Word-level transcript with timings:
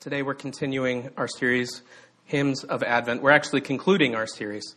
Today 0.00 0.22
we're 0.22 0.34
continuing 0.34 1.10
our 1.16 1.28
series, 1.28 1.82
Hymns 2.24 2.64
of 2.64 2.82
Advent. 2.82 3.22
We're 3.22 3.30
actually 3.30 3.60
concluding 3.60 4.14
our 4.14 4.26
series. 4.26 4.74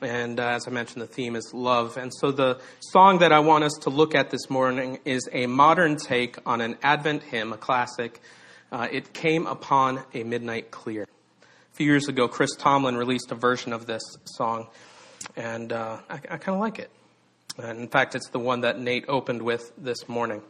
And 0.00 0.40
uh, 0.40 0.48
as 0.48 0.66
I 0.66 0.70
mentioned, 0.70 1.02
the 1.02 1.06
theme 1.06 1.36
is 1.36 1.52
love. 1.52 1.96
And 1.96 2.12
so 2.14 2.32
the 2.32 2.60
song 2.80 3.18
that 3.18 3.32
I 3.32 3.40
want 3.40 3.64
us 3.64 3.72
to 3.82 3.90
look 3.90 4.14
at 4.14 4.30
this 4.30 4.48
morning 4.48 4.98
is 5.04 5.28
a 5.32 5.46
modern 5.46 5.96
take 5.96 6.38
on 6.46 6.60
an 6.60 6.76
Advent 6.82 7.22
hymn, 7.22 7.52
a 7.52 7.56
classic. 7.56 8.20
Uh, 8.70 8.88
it 8.90 9.12
came 9.12 9.46
upon 9.46 10.02
a 10.14 10.22
midnight 10.22 10.70
clear. 10.70 11.04
A 11.04 11.74
few 11.74 11.86
years 11.86 12.08
ago, 12.08 12.28
Chris 12.28 12.54
Tomlin 12.56 12.96
released 12.96 13.30
a 13.32 13.34
version 13.34 13.72
of 13.72 13.86
this 13.86 14.02
song, 14.24 14.68
and 15.36 15.72
uh, 15.72 15.98
I, 16.08 16.14
I 16.14 16.36
kind 16.36 16.54
of 16.54 16.60
like 16.60 16.78
it. 16.78 16.90
And 17.58 17.80
in 17.80 17.88
fact, 17.88 18.14
it's 18.14 18.30
the 18.30 18.38
one 18.38 18.62
that 18.62 18.78
Nate 18.78 19.04
opened 19.08 19.42
with 19.42 19.72
this 19.76 20.08
morning. 20.08 20.42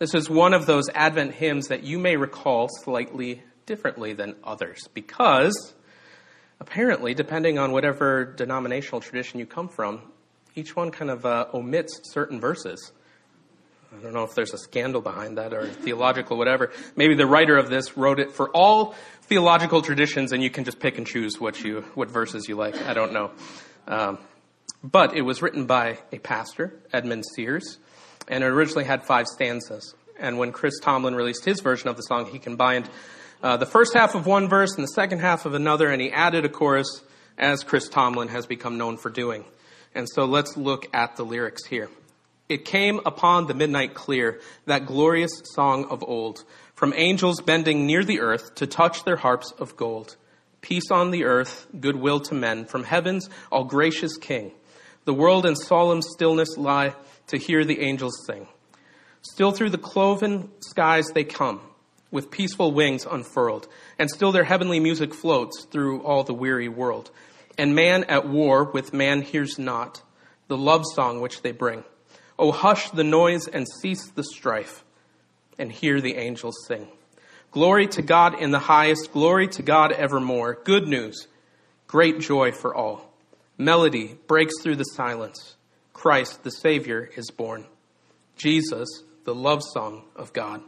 This 0.00 0.14
is 0.14 0.30
one 0.30 0.54
of 0.54 0.64
those 0.64 0.88
Advent 0.94 1.34
hymns 1.34 1.68
that 1.68 1.82
you 1.82 1.98
may 1.98 2.16
recall 2.16 2.68
slightly 2.70 3.42
differently 3.66 4.14
than 4.14 4.34
others 4.42 4.88
because 4.94 5.74
apparently, 6.58 7.12
depending 7.12 7.58
on 7.58 7.70
whatever 7.72 8.24
denominational 8.24 9.02
tradition 9.02 9.40
you 9.40 9.44
come 9.44 9.68
from, 9.68 10.00
each 10.54 10.74
one 10.74 10.90
kind 10.90 11.10
of 11.10 11.26
uh, 11.26 11.48
omits 11.52 12.00
certain 12.14 12.40
verses. 12.40 12.92
I 13.94 14.02
don't 14.02 14.14
know 14.14 14.22
if 14.22 14.34
there's 14.34 14.54
a 14.54 14.58
scandal 14.58 15.02
behind 15.02 15.36
that 15.36 15.52
or 15.52 15.66
theological, 15.66 16.38
whatever. 16.38 16.72
Maybe 16.96 17.14
the 17.14 17.26
writer 17.26 17.58
of 17.58 17.68
this 17.68 17.98
wrote 17.98 18.20
it 18.20 18.32
for 18.32 18.48
all 18.56 18.94
theological 19.24 19.82
traditions, 19.82 20.32
and 20.32 20.42
you 20.42 20.48
can 20.48 20.64
just 20.64 20.80
pick 20.80 20.96
and 20.96 21.06
choose 21.06 21.38
what 21.38 21.62
you 21.62 21.82
what 21.94 22.10
verses 22.10 22.48
you 22.48 22.56
like. 22.56 22.74
I 22.86 22.94
don't 22.94 23.12
know, 23.12 23.32
um, 23.86 24.16
but 24.82 25.14
it 25.14 25.20
was 25.20 25.42
written 25.42 25.66
by 25.66 25.98
a 26.10 26.18
pastor, 26.18 26.80
Edmund 26.90 27.24
Sears, 27.34 27.76
and 28.28 28.44
it 28.44 28.46
originally 28.46 28.84
had 28.84 29.04
five 29.04 29.26
stanzas. 29.26 29.94
And 30.18 30.38
when 30.38 30.52
Chris 30.52 30.78
Tomlin 30.80 31.14
released 31.14 31.44
his 31.44 31.60
version 31.60 31.88
of 31.88 31.96
the 31.96 32.02
song, 32.02 32.26
he 32.26 32.38
combined 32.38 32.88
uh, 33.42 33.56
the 33.56 33.66
first 33.66 33.94
half 33.94 34.14
of 34.14 34.26
one 34.26 34.48
verse 34.48 34.74
and 34.74 34.84
the 34.84 34.92
second 34.92 35.20
half 35.20 35.46
of 35.46 35.54
another, 35.54 35.88
and 35.88 36.00
he 36.00 36.12
added 36.12 36.44
a 36.44 36.48
chorus, 36.48 37.02
as 37.38 37.64
Chris 37.64 37.88
Tomlin 37.88 38.28
has 38.28 38.46
become 38.46 38.76
known 38.76 38.98
for 38.98 39.08
doing. 39.08 39.44
And 39.94 40.06
so 40.08 40.26
let's 40.26 40.56
look 40.56 40.86
at 40.94 41.16
the 41.16 41.24
lyrics 41.24 41.64
here. 41.64 41.88
It 42.50 42.64
came 42.64 43.00
upon 43.06 43.46
the 43.46 43.54
midnight 43.54 43.94
clear, 43.94 44.40
that 44.66 44.84
glorious 44.84 45.30
song 45.54 45.86
of 45.86 46.02
old, 46.02 46.44
from 46.74 46.92
angels 46.96 47.40
bending 47.40 47.86
near 47.86 48.04
the 48.04 48.20
earth 48.20 48.56
to 48.56 48.66
touch 48.66 49.04
their 49.04 49.16
harps 49.16 49.52
of 49.52 49.76
gold. 49.76 50.16
Peace 50.60 50.90
on 50.90 51.10
the 51.10 51.24
earth, 51.24 51.66
goodwill 51.78 52.20
to 52.20 52.34
men, 52.34 52.66
from 52.66 52.84
heaven's 52.84 53.30
all 53.50 53.64
gracious 53.64 54.16
King. 54.16 54.52
The 55.06 55.14
world 55.14 55.46
in 55.46 55.56
solemn 55.56 56.02
stillness 56.02 56.58
lie 56.58 56.94
to 57.30 57.38
hear 57.38 57.64
the 57.64 57.80
angels 57.80 58.24
sing. 58.26 58.46
Still 59.22 59.50
through 59.50 59.70
the 59.70 59.78
cloven 59.78 60.50
skies 60.60 61.06
they 61.14 61.24
come, 61.24 61.60
with 62.10 62.30
peaceful 62.30 62.72
wings 62.72 63.06
unfurled, 63.10 63.68
and 63.98 64.10
still 64.10 64.32
their 64.32 64.44
heavenly 64.44 64.80
music 64.80 65.14
floats 65.14 65.66
through 65.70 66.02
all 66.02 66.24
the 66.24 66.34
weary 66.34 66.68
world. 66.68 67.10
And 67.58 67.74
man 67.74 68.04
at 68.04 68.28
war 68.28 68.64
with 68.64 68.92
man 68.92 69.22
hears 69.22 69.58
not 69.58 70.02
the 70.48 70.56
love 70.56 70.82
song 70.94 71.20
which 71.20 71.42
they 71.42 71.52
bring. 71.52 71.84
Oh, 72.38 72.52
hush 72.52 72.90
the 72.90 73.04
noise 73.04 73.46
and 73.46 73.66
cease 73.80 74.08
the 74.08 74.24
strife, 74.24 74.84
and 75.58 75.70
hear 75.70 76.00
the 76.00 76.16
angels 76.16 76.56
sing. 76.66 76.88
Glory 77.50 77.86
to 77.88 78.02
God 78.02 78.40
in 78.40 78.50
the 78.50 78.58
highest, 78.60 79.12
glory 79.12 79.48
to 79.48 79.62
God 79.62 79.92
evermore. 79.92 80.58
Good 80.64 80.88
news, 80.88 81.26
great 81.86 82.20
joy 82.20 82.52
for 82.52 82.74
all. 82.74 83.12
Melody 83.58 84.16
breaks 84.26 84.54
through 84.62 84.76
the 84.76 84.84
silence. 84.84 85.56
Christ, 86.00 86.44
the 86.44 86.50
Savior, 86.50 87.10
is 87.14 87.30
born. 87.30 87.66
Jesus, 88.34 88.88
the 89.24 89.34
love 89.34 89.60
song 89.62 90.04
of 90.16 90.32
God. 90.32 90.62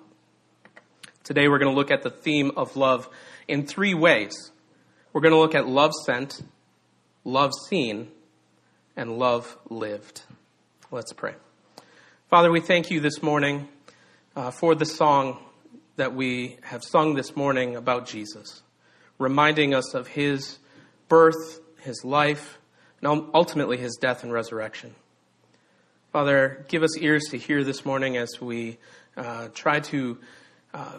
Today 1.25 1.49
we're 1.49 1.59
going 1.59 1.73
to 1.73 1.75
look 1.75 1.91
at 1.91 2.03
the 2.03 2.11
theme 2.11 2.51
of 2.55 2.77
love 2.77 3.09
in 3.49 3.67
three 3.67 3.95
ways. 3.95 4.51
We're 5.11 5.23
going 5.23 5.33
to 5.33 5.41
look 5.41 5.55
at 5.55 5.67
love 5.67 5.93
sent, 6.05 6.43
love 7.25 7.53
seen, 7.71 8.09
and 8.95 9.17
love 9.17 9.57
lived. 9.71 10.21
Let's 10.91 11.15
pray. 11.15 11.33
Father, 12.29 12.53
we 12.53 12.61
thank 12.61 12.91
you 12.91 13.01
this 13.01 13.23
morning 13.23 13.69
uh, 14.37 14.51
for 14.51 14.75
the 14.75 14.85
song 14.85 15.39
that 15.97 16.15
we 16.15 16.59
have 16.61 16.85
sung 16.85 17.15
this 17.15 17.35
morning 17.35 17.75
about 17.75 18.07
Jesus, 18.07 18.61
reminding 19.19 19.73
us 19.73 19.95
of 19.95 20.09
his 20.09 20.59
birth, 21.09 21.59
his 21.81 22.05
life, 22.05 22.59
and 23.01 23.31
ultimately 23.33 23.79
his 23.79 23.97
death 23.99 24.25
and 24.25 24.31
resurrection. 24.31 24.95
Father, 26.13 26.67
give 26.69 26.83
us 26.83 26.99
ears 26.99 27.23
to 27.31 27.39
hear 27.39 27.65
this 27.65 27.87
morning 27.87 28.19
as 28.19 28.39
we 28.39 28.77
uh, 29.17 29.49
try 29.55 29.81
to 29.81 30.19
uh, 30.75 30.99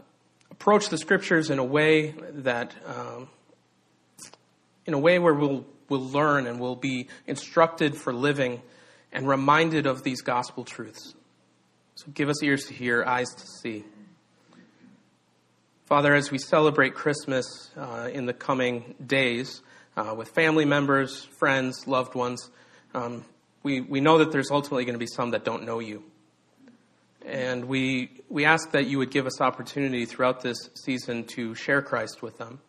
approach 0.49 0.89
the 0.89 0.97
scriptures 0.97 1.51
in 1.51 1.59
a 1.59 1.63
way 1.63 2.15
that, 2.37 2.73
um, 2.87 3.29
in 4.87 4.95
a 4.95 4.97
way 4.97 5.19
where 5.19 5.35
we'll, 5.35 5.67
we'll 5.87 6.03
learn 6.03 6.47
and 6.47 6.59
we'll 6.59 6.75
be 6.75 7.09
instructed 7.27 7.95
for 7.95 8.11
living 8.11 8.59
and 9.11 9.27
reminded 9.27 9.85
of 9.85 10.01
these 10.01 10.23
gospel 10.23 10.63
truths. 10.63 11.13
So 11.93 12.07
give 12.11 12.27
us 12.27 12.41
ears 12.41 12.65
to 12.65 12.73
hear, 12.73 13.05
eyes 13.05 13.29
to 13.35 13.45
see. 13.61 13.83
Father, 15.85 16.15
as 16.15 16.31
we 16.31 16.39
celebrate 16.39 16.95
Christmas 16.95 17.69
uh, 17.77 18.09
in 18.11 18.25
the 18.25 18.33
coming 18.33 18.95
days 19.05 19.61
uh, 19.95 20.15
with 20.17 20.29
family 20.29 20.65
members, 20.65 21.23
friends, 21.37 21.85
loved 21.85 22.15
ones, 22.15 22.49
um, 22.95 23.23
we, 23.63 23.79
we 23.81 24.01
know 24.01 24.17
that 24.19 24.31
there's 24.31 24.51
ultimately 24.51 24.85
going 24.85 24.93
to 24.93 24.99
be 24.99 25.07
some 25.07 25.31
that 25.31 25.43
don't 25.43 25.63
know 25.63 25.79
you. 25.79 26.03
And 27.25 27.65
we, 27.65 28.11
we 28.29 28.43
ask 28.43 28.71
that 28.71 28.87
you 28.87 28.97
would 28.97 29.09
give 29.09 29.25
us 29.25 29.39
opportunity 29.39 30.05
throughout 30.05 30.41
this 30.41 30.69
season 30.75 31.23
to 31.27 31.55
share 31.55 31.81
Christ 31.81 32.21
with 32.21 32.37
them. 32.37 32.59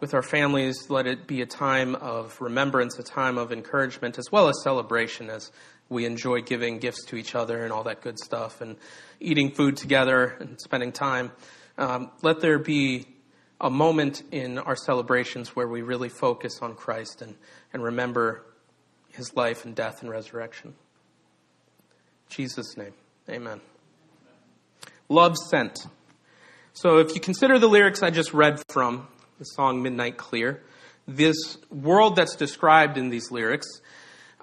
With 0.00 0.12
our 0.12 0.22
families, 0.22 0.90
let 0.90 1.06
it 1.06 1.26
be 1.26 1.40
a 1.40 1.46
time 1.46 1.94
of 1.94 2.38
remembrance, 2.38 2.98
a 2.98 3.02
time 3.02 3.38
of 3.38 3.50
encouragement, 3.50 4.18
as 4.18 4.30
well 4.30 4.48
as 4.48 4.62
celebration 4.62 5.30
as 5.30 5.50
we 5.88 6.04
enjoy 6.04 6.42
giving 6.42 6.78
gifts 6.78 7.06
to 7.06 7.16
each 7.16 7.34
other 7.34 7.64
and 7.64 7.72
all 7.72 7.84
that 7.84 8.02
good 8.02 8.18
stuff 8.18 8.60
and 8.60 8.76
eating 9.20 9.50
food 9.50 9.78
together 9.78 10.36
and 10.40 10.60
spending 10.60 10.92
time. 10.92 11.32
Um, 11.78 12.10
let 12.20 12.40
there 12.40 12.58
be 12.58 13.06
a 13.60 13.70
moment 13.70 14.22
in 14.30 14.58
our 14.58 14.76
celebrations 14.76 15.54
where 15.54 15.68
we 15.68 15.82
really 15.82 16.08
focus 16.08 16.60
on 16.60 16.74
Christ 16.74 17.22
and, 17.22 17.34
and 17.72 17.82
remember 17.82 18.44
his 19.12 19.34
life 19.36 19.64
and 19.64 19.74
death 19.74 20.02
and 20.02 20.10
resurrection. 20.10 20.74
Jesus' 22.28 22.76
name. 22.76 22.94
Amen. 23.28 23.60
Love 25.08 25.36
sent. 25.36 25.86
So 26.72 26.98
if 26.98 27.14
you 27.14 27.20
consider 27.20 27.58
the 27.58 27.68
lyrics 27.68 28.02
I 28.02 28.10
just 28.10 28.34
read 28.34 28.60
from 28.68 29.06
the 29.38 29.44
song 29.44 29.82
Midnight 29.82 30.16
Clear, 30.16 30.62
this 31.06 31.58
world 31.70 32.16
that's 32.16 32.34
described 32.34 32.98
in 32.98 33.10
these 33.10 33.30
lyrics, 33.30 33.66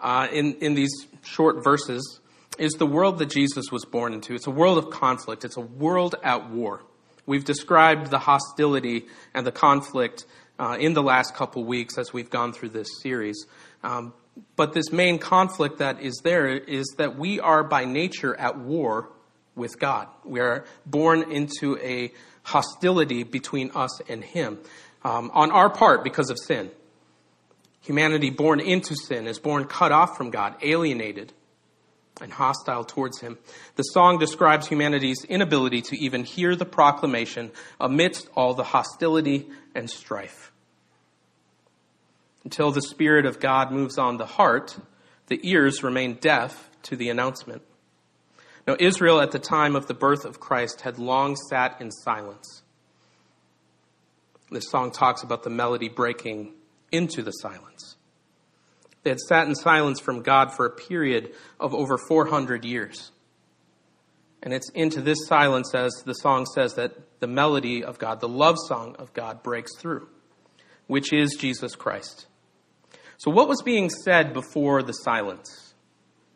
uh, 0.02 0.28
in, 0.32 0.56
in 0.56 0.74
these 0.74 1.08
short 1.24 1.64
verses, 1.64 2.20
is 2.58 2.74
the 2.74 2.86
world 2.86 3.20
that 3.20 3.30
Jesus 3.30 3.72
was 3.72 3.86
born 3.86 4.14
into. 4.14 4.34
It's 4.34 4.48
a 4.48 4.52
world 4.52 4.78
of 4.78 4.90
conflict. 4.90 5.44
It's 5.44 5.58
a 5.58 5.62
world 5.62 6.16
at 6.24 6.50
war. 6.50 6.84
We've 7.26 7.46
described 7.46 8.10
the 8.10 8.20
hostility 8.20 9.06
and 9.34 9.46
the 9.46 9.52
conflict 9.52 10.26
uh, 10.60 10.78
in 10.80 10.94
the 10.94 11.04
last 11.04 11.36
couple 11.36 11.64
weeks 11.64 11.98
as 11.98 12.14
we've 12.14 12.30
gone 12.30 12.54
through 12.54 12.70
this 12.70 13.02
series. 13.02 13.46
Um, 13.84 14.14
but 14.56 14.74
this 14.74 14.92
main 14.92 15.20
conflict 15.20 15.80
that 15.80 16.02
is 16.02 16.22
there 16.24 16.48
is 16.48 16.86
that 16.98 17.18
we 17.18 17.40
are 17.40 17.64
by 17.64 17.86
nature 17.86 18.36
at 18.36 18.58
war 18.58 19.10
with 19.56 19.80
God. 19.80 20.08
We 20.24 20.40
are 20.40 20.66
born 20.86 21.32
into 21.32 21.78
a 21.80 22.12
hostility 22.44 23.24
between 23.24 23.72
us 23.76 24.02
and 24.08 24.24
Him 24.24 24.60
um, 25.04 25.32
on 25.34 25.52
our 25.52 25.70
part 25.70 26.04
because 26.04 26.30
of 26.30 26.38
sin. 26.40 26.72
Humanity 27.82 28.30
born 28.30 28.60
into 28.60 28.96
sin 28.96 29.28
is 29.28 29.40
born 29.40 29.66
cut 29.66 29.92
off 29.92 30.16
from 30.16 30.30
God, 30.30 30.56
alienated, 30.62 31.34
and 32.20 32.32
hostile 32.34 32.84
towards 32.84 33.20
Him. 33.20 33.38
The 33.76 33.84
song 33.84 34.20
describes 34.20 34.68
humanity's 34.68 35.24
inability 35.26 35.82
to 35.84 35.98
even 35.98 36.24
hear 36.24 36.56
the 36.56 36.66
proclamation 36.66 37.52
amidst 37.80 38.30
all 38.36 38.54
the 38.54 38.64
hostility 38.64 39.48
and 39.74 39.90
strife. 39.90 40.52
Until 42.44 42.72
the 42.72 42.82
Spirit 42.82 43.26
of 43.26 43.40
God 43.40 43.72
moves 43.72 43.98
on 43.98 44.18
the 44.18 44.26
heart, 44.26 44.78
the 45.28 45.40
ears 45.44 45.84
remain 45.84 46.16
deaf 46.16 46.70
to 46.84 46.96
the 46.96 47.10
announcement. 47.10 47.62
Now, 48.68 48.76
Israel 48.80 49.22
at 49.22 49.32
the 49.32 49.40
time 49.40 49.76
of 49.76 49.88
the 49.88 49.94
birth 49.94 50.26
of 50.26 50.40
Christ 50.40 50.82
had 50.82 51.00
long 51.00 51.36
sat 51.50 51.80
in 51.80 51.92
silence. 51.92 52.64
This 54.52 54.70
song 54.70 54.92
talks 54.92 55.24
about 55.24 55.44
the 55.44 55.50
melody 55.50 55.90
breaking 55.90 56.54
into 56.92 57.24
the 57.24 57.32
silence. 57.32 57.96
They 59.04 59.10
had 59.12 59.20
sat 59.20 59.48
in 59.48 59.56
silence 59.56 60.00
from 60.00 60.22
God 60.22 60.54
for 60.54 60.66
a 60.66 60.70
period 60.70 61.34
of 61.60 61.74
over 61.74 61.98
400 61.98 62.66
years. 62.66 63.12
And 64.44 64.54
it's 64.54 64.70
into 64.70 65.02
this 65.02 65.28
silence, 65.28 65.74
as 65.76 65.92
the 66.06 66.14
song 66.14 66.46
says, 66.46 66.74
that 66.76 67.20
the 67.20 67.28
melody 67.28 67.84
of 67.84 68.00
God, 68.00 68.20
the 68.20 68.28
love 68.28 68.56
song 68.68 68.96
of 68.98 69.14
God, 69.14 69.44
breaks 69.44 69.76
through, 69.78 70.08
which 70.88 71.14
is 71.14 71.36
Jesus 71.40 71.76
Christ. 71.76 72.28
So, 73.18 73.30
what 73.30 73.48
was 73.48 73.62
being 73.62 73.90
said 73.90 74.34
before 74.34 74.82
the 74.82 74.94
silence, 74.94 75.76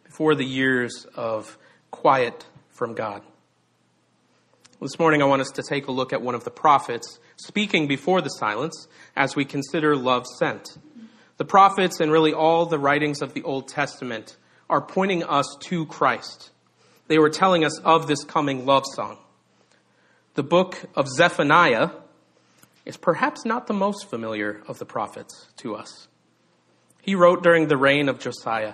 before 0.04 0.36
the 0.36 0.46
years 0.46 1.08
of 1.16 1.58
quiet 1.90 2.46
from 2.70 2.94
God? 2.94 3.24
This 4.80 5.00
morning, 5.00 5.24
I 5.24 5.26
want 5.26 5.42
us 5.42 5.50
to 5.56 5.64
take 5.68 5.88
a 5.88 5.92
look 5.92 6.14
at 6.14 6.22
one 6.22 6.36
of 6.36 6.44
the 6.44 6.52
prophets 6.52 7.20
speaking 7.38 7.88
before 7.88 8.22
the 8.22 8.30
silence 8.30 8.88
as 9.16 9.36
we 9.36 9.46
consider 9.46 9.96
love 9.96 10.26
sent. 10.38 10.78
The 11.38 11.46
prophets 11.46 12.00
and 12.00 12.12
really 12.12 12.34
all 12.34 12.66
the 12.66 12.80
writings 12.80 13.22
of 13.22 13.34
the 13.34 13.44
Old 13.44 13.68
Testament 13.68 14.38
are 14.70 14.82
pointing 14.82 15.24
us 15.24 15.58
to 15.66 15.86
Christ. 15.86 16.52
They 17.08 17.20
were 17.20 17.30
telling 17.30 17.64
us 17.66 17.78
of 17.80 18.08
this 18.08 18.24
coming 18.24 18.66
love 18.66 18.84
song. 18.94 19.18
The 20.36 20.44
book 20.44 20.78
of 20.96 21.08
Zephaniah 21.08 21.90
is 22.86 22.98
perhaps 22.98 23.46
not 23.46 23.68
the 23.68 23.74
most 23.74 24.10
familiar 24.10 24.62
of 24.68 24.80
the 24.80 24.86
prophets 24.86 25.48
to 25.58 25.76
us. 25.76 26.08
He 27.02 27.16
wrote 27.16 27.44
during 27.44 27.68
the 27.68 27.78
reign 27.78 28.10
of 28.10 28.20
Josiah, 28.20 28.74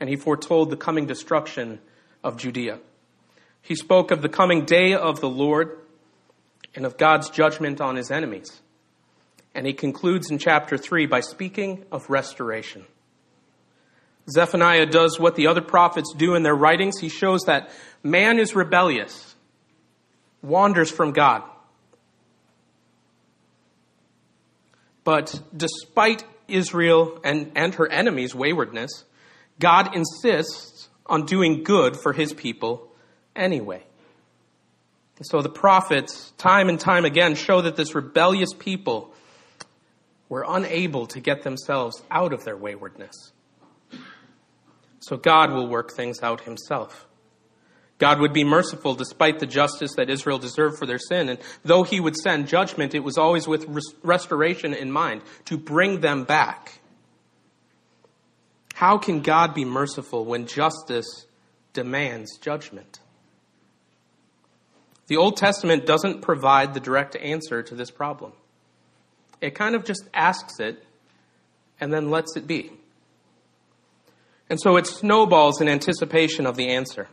and 0.00 0.08
he 0.08 0.16
foretold 0.16 0.70
the 0.70 0.76
coming 0.76 1.06
destruction 1.06 1.80
of 2.24 2.36
Judea. 2.36 2.80
He 3.60 3.76
spoke 3.76 4.10
of 4.10 4.22
the 4.22 4.28
coming 4.28 4.64
day 4.64 4.94
of 4.94 5.20
the 5.20 5.28
Lord 5.28 5.78
and 6.74 6.84
of 6.84 6.96
God's 6.96 7.30
judgment 7.30 7.80
on 7.80 7.96
his 7.96 8.10
enemies. 8.10 8.60
And 9.54 9.66
he 9.66 9.72
concludes 9.72 10.30
in 10.30 10.38
chapter 10.38 10.78
3 10.78 11.06
by 11.06 11.20
speaking 11.20 11.84
of 11.92 12.08
restoration. 12.08 12.84
Zephaniah 14.30 14.86
does 14.86 15.18
what 15.18 15.34
the 15.34 15.48
other 15.48 15.60
prophets 15.60 16.14
do 16.16 16.34
in 16.34 16.42
their 16.42 16.54
writings. 16.54 16.98
He 16.98 17.08
shows 17.08 17.42
that 17.42 17.70
man 18.02 18.38
is 18.38 18.54
rebellious, 18.54 19.34
wanders 20.42 20.90
from 20.90 21.12
God. 21.12 21.42
But 25.04 25.40
despite 25.56 26.24
Israel 26.46 27.20
and, 27.24 27.52
and 27.56 27.74
her 27.74 27.88
enemies' 27.90 28.34
waywardness, 28.34 29.04
God 29.58 29.94
insists 29.94 30.88
on 31.06 31.26
doing 31.26 31.64
good 31.64 31.96
for 31.96 32.12
his 32.12 32.32
people 32.32 32.88
anyway. 33.34 33.82
And 35.18 35.26
so 35.26 35.42
the 35.42 35.48
prophets, 35.48 36.32
time 36.38 36.68
and 36.68 36.78
time 36.78 37.04
again, 37.04 37.34
show 37.34 37.62
that 37.62 37.76
this 37.76 37.94
rebellious 37.94 38.50
people 38.58 39.12
were 40.32 40.46
unable 40.48 41.06
to 41.06 41.20
get 41.20 41.42
themselves 41.42 42.02
out 42.10 42.32
of 42.32 42.42
their 42.42 42.56
waywardness. 42.56 43.32
So 45.00 45.18
God 45.18 45.52
will 45.52 45.68
work 45.68 45.92
things 45.92 46.22
out 46.22 46.40
himself. 46.44 47.06
God 47.98 48.18
would 48.18 48.32
be 48.32 48.42
merciful 48.42 48.94
despite 48.94 49.40
the 49.40 49.46
justice 49.46 49.94
that 49.98 50.08
Israel 50.08 50.38
deserved 50.38 50.78
for 50.78 50.86
their 50.86 50.98
sin. 50.98 51.28
And 51.28 51.38
though 51.66 51.82
he 51.82 52.00
would 52.00 52.16
send 52.16 52.48
judgment, 52.48 52.94
it 52.94 53.04
was 53.04 53.18
always 53.18 53.46
with 53.46 53.66
restoration 54.02 54.72
in 54.72 54.90
mind, 54.90 55.20
to 55.44 55.58
bring 55.58 56.00
them 56.00 56.24
back. 56.24 56.80
How 58.72 58.96
can 58.96 59.20
God 59.20 59.52
be 59.52 59.66
merciful 59.66 60.24
when 60.24 60.46
justice 60.46 61.26
demands 61.74 62.38
judgment? 62.38 63.00
The 65.08 65.18
Old 65.18 65.36
Testament 65.36 65.84
doesn't 65.84 66.22
provide 66.22 66.72
the 66.72 66.80
direct 66.80 67.16
answer 67.16 67.62
to 67.64 67.74
this 67.74 67.90
problem. 67.90 68.32
It 69.42 69.56
kind 69.56 69.74
of 69.74 69.84
just 69.84 70.08
asks 70.14 70.60
it 70.60 70.82
and 71.80 71.92
then 71.92 72.10
lets 72.10 72.36
it 72.36 72.46
be. 72.46 72.70
And 74.48 74.60
so 74.60 74.76
it 74.76 74.86
snowballs 74.86 75.60
in 75.60 75.68
anticipation 75.68 76.46
of 76.46 76.56
the 76.56 76.68
answer. 76.68 77.08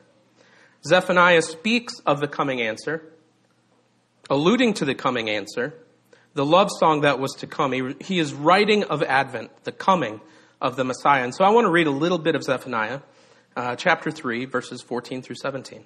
Zephaniah 0.87 1.41
speaks 1.41 1.99
of 2.05 2.19
the 2.19 2.27
coming 2.27 2.61
answer, 2.61 3.03
alluding 4.29 4.75
to 4.75 4.85
the 4.85 4.93
coming 4.93 5.29
answer, 5.29 5.73
the 6.35 6.45
love 6.45 6.69
song 6.79 7.01
that 7.01 7.19
was 7.19 7.33
to 7.39 7.47
come. 7.47 7.95
He, 7.99 8.19
is 8.19 8.33
writing 8.33 8.83
of 8.83 9.01
Advent, 9.01 9.63
the 9.63 9.71
coming 9.71 10.21
of 10.61 10.75
the 10.75 10.83
Messiah. 10.83 11.23
And 11.23 11.33
so 11.33 11.43
I 11.43 11.49
want 11.49 11.65
to 11.65 11.71
read 11.71 11.87
a 11.87 11.91
little 11.91 12.19
bit 12.19 12.35
of 12.35 12.43
Zephaniah, 12.43 13.01
uh, 13.55 13.75
chapter 13.75 14.11
3, 14.11 14.45
verses 14.45 14.81
14 14.81 15.23
through 15.23 15.37
17. 15.37 15.85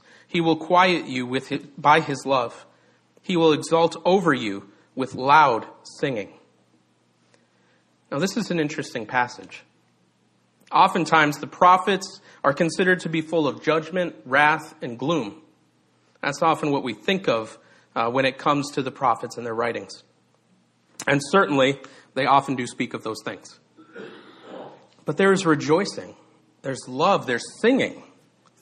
He 0.31 0.39
will 0.39 0.55
quiet 0.55 1.07
you 1.07 1.25
with 1.25 1.49
his, 1.49 1.59
by 1.77 1.99
his 1.99 2.25
love. 2.25 2.65
He 3.21 3.35
will 3.35 3.51
exalt 3.51 4.01
over 4.05 4.33
you 4.33 4.69
with 4.95 5.13
loud 5.13 5.67
singing. 5.99 6.29
Now, 8.09 8.19
this 8.19 8.37
is 8.37 8.49
an 8.49 8.57
interesting 8.57 9.05
passage. 9.05 9.63
Oftentimes, 10.71 11.39
the 11.39 11.47
prophets 11.47 12.21
are 12.45 12.53
considered 12.53 13.01
to 13.01 13.09
be 13.09 13.19
full 13.19 13.45
of 13.45 13.61
judgment, 13.61 14.15
wrath, 14.23 14.73
and 14.81 14.97
gloom. 14.97 15.41
That's 16.21 16.41
often 16.41 16.71
what 16.71 16.83
we 16.83 16.93
think 16.93 17.27
of 17.27 17.59
uh, 17.93 18.09
when 18.09 18.23
it 18.23 18.37
comes 18.37 18.71
to 18.71 18.81
the 18.81 18.91
prophets 18.91 19.35
and 19.35 19.45
their 19.45 19.53
writings. 19.53 20.01
And 21.07 21.19
certainly, 21.21 21.77
they 22.13 22.25
often 22.25 22.55
do 22.55 22.67
speak 22.67 22.93
of 22.93 23.03
those 23.03 23.21
things. 23.25 23.59
But 25.03 25.17
there 25.17 25.33
is 25.33 25.45
rejoicing, 25.45 26.15
there's 26.61 26.87
love, 26.87 27.25
there's 27.25 27.43
singing 27.59 28.03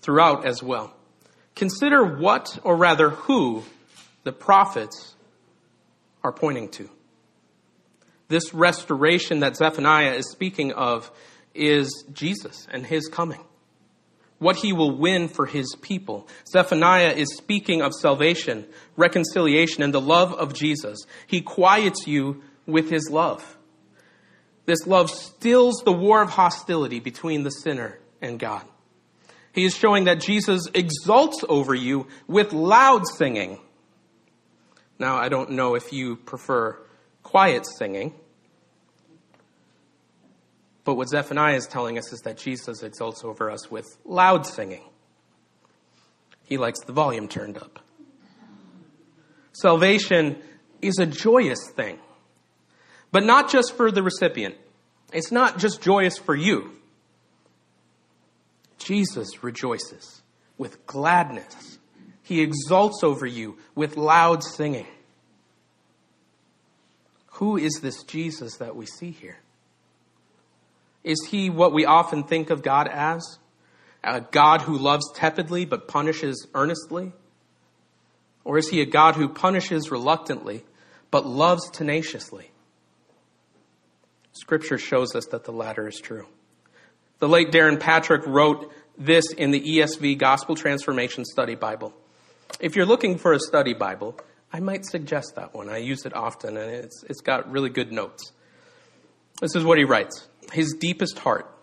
throughout 0.02 0.48
as 0.48 0.64
well. 0.64 0.96
Consider 1.60 2.06
what, 2.06 2.58
or 2.64 2.78
rather 2.78 3.10
who, 3.10 3.64
the 4.24 4.32
prophets 4.32 5.14
are 6.24 6.32
pointing 6.32 6.70
to. 6.70 6.90
This 8.30 8.54
restoration 8.54 9.42
that 9.42 9.58
Zephaniah 9.58 10.14
is 10.14 10.32
speaking 10.32 10.72
of 10.72 11.12
is 11.54 12.06
Jesus 12.14 12.66
and 12.72 12.86
his 12.86 13.10
coming. 13.10 13.44
What 14.38 14.56
he 14.56 14.72
will 14.72 14.98
win 14.98 15.28
for 15.28 15.46
his 15.46 15.76
people. 15.82 16.30
Zephaniah 16.50 17.12
is 17.12 17.36
speaking 17.36 17.82
of 17.82 17.92
salvation, 17.94 18.66
reconciliation, 18.96 19.84
and 19.84 19.94
the 19.94 20.00
love 20.00 20.32
of 20.32 20.54
Jesus. 20.54 21.00
He 21.28 21.42
quiets 21.42 22.08
you 22.08 22.42
with 22.68 22.90
his 22.90 23.10
love. 23.12 23.58
This 24.66 24.88
love 24.88 25.10
stills 25.10 25.82
the 25.84 25.92
war 25.92 26.22
of 26.22 26.30
hostility 26.30 27.02
between 27.02 27.44
the 27.44 27.52
sinner 27.52 28.00
and 28.22 28.40
God. 28.40 28.64
He 29.60 29.66
is 29.66 29.76
showing 29.76 30.06
that 30.06 30.22
Jesus 30.22 30.70
exults 30.74 31.44
over 31.50 31.76
you 31.76 32.08
with 32.30 32.54
loud 32.54 33.06
singing. 33.06 33.60
Now, 34.98 35.18
I 35.18 35.28
don't 35.28 35.50
know 35.50 35.76
if 35.76 35.92
you 35.92 36.16
prefer 36.16 36.80
quiet 37.24 37.66
singing, 37.66 38.14
but 40.86 40.96
what 40.96 41.10
Zephaniah 41.10 41.58
is 41.58 41.68
telling 41.68 41.98
us 41.98 42.14
is 42.14 42.22
that 42.22 42.38
Jesus 42.38 42.84
exults 42.84 43.26
over 43.26 43.52
us 43.52 43.70
with 43.70 43.86
loud 44.06 44.46
singing. 44.46 44.86
He 46.46 46.58
likes 46.58 46.80
the 46.86 46.94
volume 46.94 47.28
turned 47.28 47.58
up. 47.58 47.80
Salvation 49.52 50.38
is 50.82 50.98
a 51.00 51.06
joyous 51.06 51.70
thing, 51.76 52.00
but 53.12 53.26
not 53.26 53.52
just 53.52 53.76
for 53.76 53.92
the 53.92 54.04
recipient. 54.04 54.56
It's 55.12 55.34
not 55.34 55.60
just 55.60 55.82
joyous 55.82 56.18
for 56.18 56.34
you. 56.34 56.79
Jesus 58.80 59.44
rejoices 59.44 60.22
with 60.58 60.86
gladness. 60.86 61.78
He 62.24 62.42
exults 62.42 63.04
over 63.04 63.26
you 63.26 63.58
with 63.76 63.98
loud 63.98 64.44
singing. 64.44 64.88
Who 67.34 67.58
is 67.58 67.80
this 67.82 68.04
Jesus 68.04 68.58
that 68.58 68.76
we 68.76 68.86
see 68.86 69.12
here? 69.12 69.40
Is 71.04 71.28
he 71.30 71.50
what 71.50 71.74
we 71.74 71.86
often 71.86 72.24
think 72.24 72.50
of 72.50 72.62
God 72.62 72.88
as? 72.88 73.40
A 74.04 74.22
God 74.22 74.62
who 74.62 74.78
loves 74.78 75.06
tepidly 75.16 75.66
but 75.66 75.88
punishes 75.88 76.48
earnestly? 76.54 77.14
Or 78.44 78.58
is 78.58 78.70
he 78.70 78.82
a 78.82 78.86
God 78.86 79.16
who 79.16 79.30
punishes 79.30 79.92
reluctantly 79.92 80.64
but 81.12 81.26
loves 81.26 81.70
tenaciously? 81.72 82.52
Scripture 84.34 84.78
shows 84.78 85.16
us 85.16 85.26
that 85.28 85.44
the 85.44 85.52
latter 85.52 85.88
is 85.88 86.00
true. 86.00 86.28
The 87.20 87.28
late 87.28 87.52
Darrin 87.52 87.78
Patrick 87.78 88.26
wrote 88.26 88.72
this 88.98 89.34
in 89.34 89.52
the 89.52 89.60
ESV 89.60 90.18
Gospel 90.18 90.56
Transformation 90.56 91.26
Study 91.26 91.56
Bible. 91.56 91.94
If 92.62 92.78
you're 92.78 92.86
looking 92.86 93.18
for 93.18 93.34
a 93.34 93.40
study 93.40 93.74
Bible, 93.74 94.18
I 94.54 94.62
might 94.62 94.86
suggest 94.86 95.34
that 95.36 95.54
one. 95.54 95.68
I 95.68 95.80
use 95.80 96.06
it 96.06 96.16
often, 96.16 96.56
and 96.56 96.72
it's, 96.72 97.04
it's 97.10 97.20
got 97.20 97.52
really 97.52 97.70
good 97.70 97.92
notes. 97.92 98.32
This 99.42 99.54
is 99.54 99.66
what 99.66 99.78
he 99.78 99.84
writes 99.84 100.30
His 100.54 100.74
deepest 100.80 101.20
heart, 101.20 101.54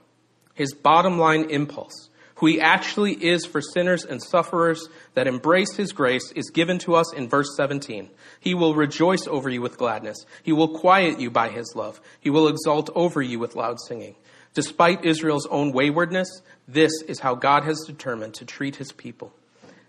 his 0.52 0.74
bottom 0.74 1.18
line 1.18 1.48
impulse, 1.48 2.10
who 2.36 2.46
he 2.46 2.60
actually 2.60 3.12
is 3.12 3.44
for 3.46 3.60
sinners 3.60 4.04
and 4.04 4.22
sufferers 4.22 4.88
that 5.14 5.26
embrace 5.26 5.74
his 5.76 5.92
grace, 5.92 6.32
is 6.32 6.50
given 6.50 6.78
to 6.78 6.94
us 6.94 7.12
in 7.14 7.28
verse 7.28 7.56
17. 7.56 8.10
He 8.40 8.54
will 8.54 8.74
rejoice 8.74 9.26
over 9.26 9.48
you 9.48 9.62
with 9.62 9.78
gladness. 9.78 10.24
He 10.42 10.52
will 10.52 10.78
quiet 10.78 11.18
you 11.18 11.30
by 11.30 11.48
his 11.48 11.74
love. 11.74 12.00
He 12.20 12.30
will 12.30 12.48
exult 12.48 12.90
over 12.94 13.22
you 13.22 13.38
with 13.38 13.56
loud 13.56 13.78
singing. 13.80 14.16
Despite 14.52 15.04
Israel's 15.04 15.46
own 15.46 15.72
waywardness, 15.72 16.28
this 16.68 16.92
is 17.08 17.20
how 17.20 17.34
God 17.34 17.64
has 17.64 17.84
determined 17.86 18.34
to 18.34 18.44
treat 18.44 18.76
his 18.76 18.92
people. 18.92 19.32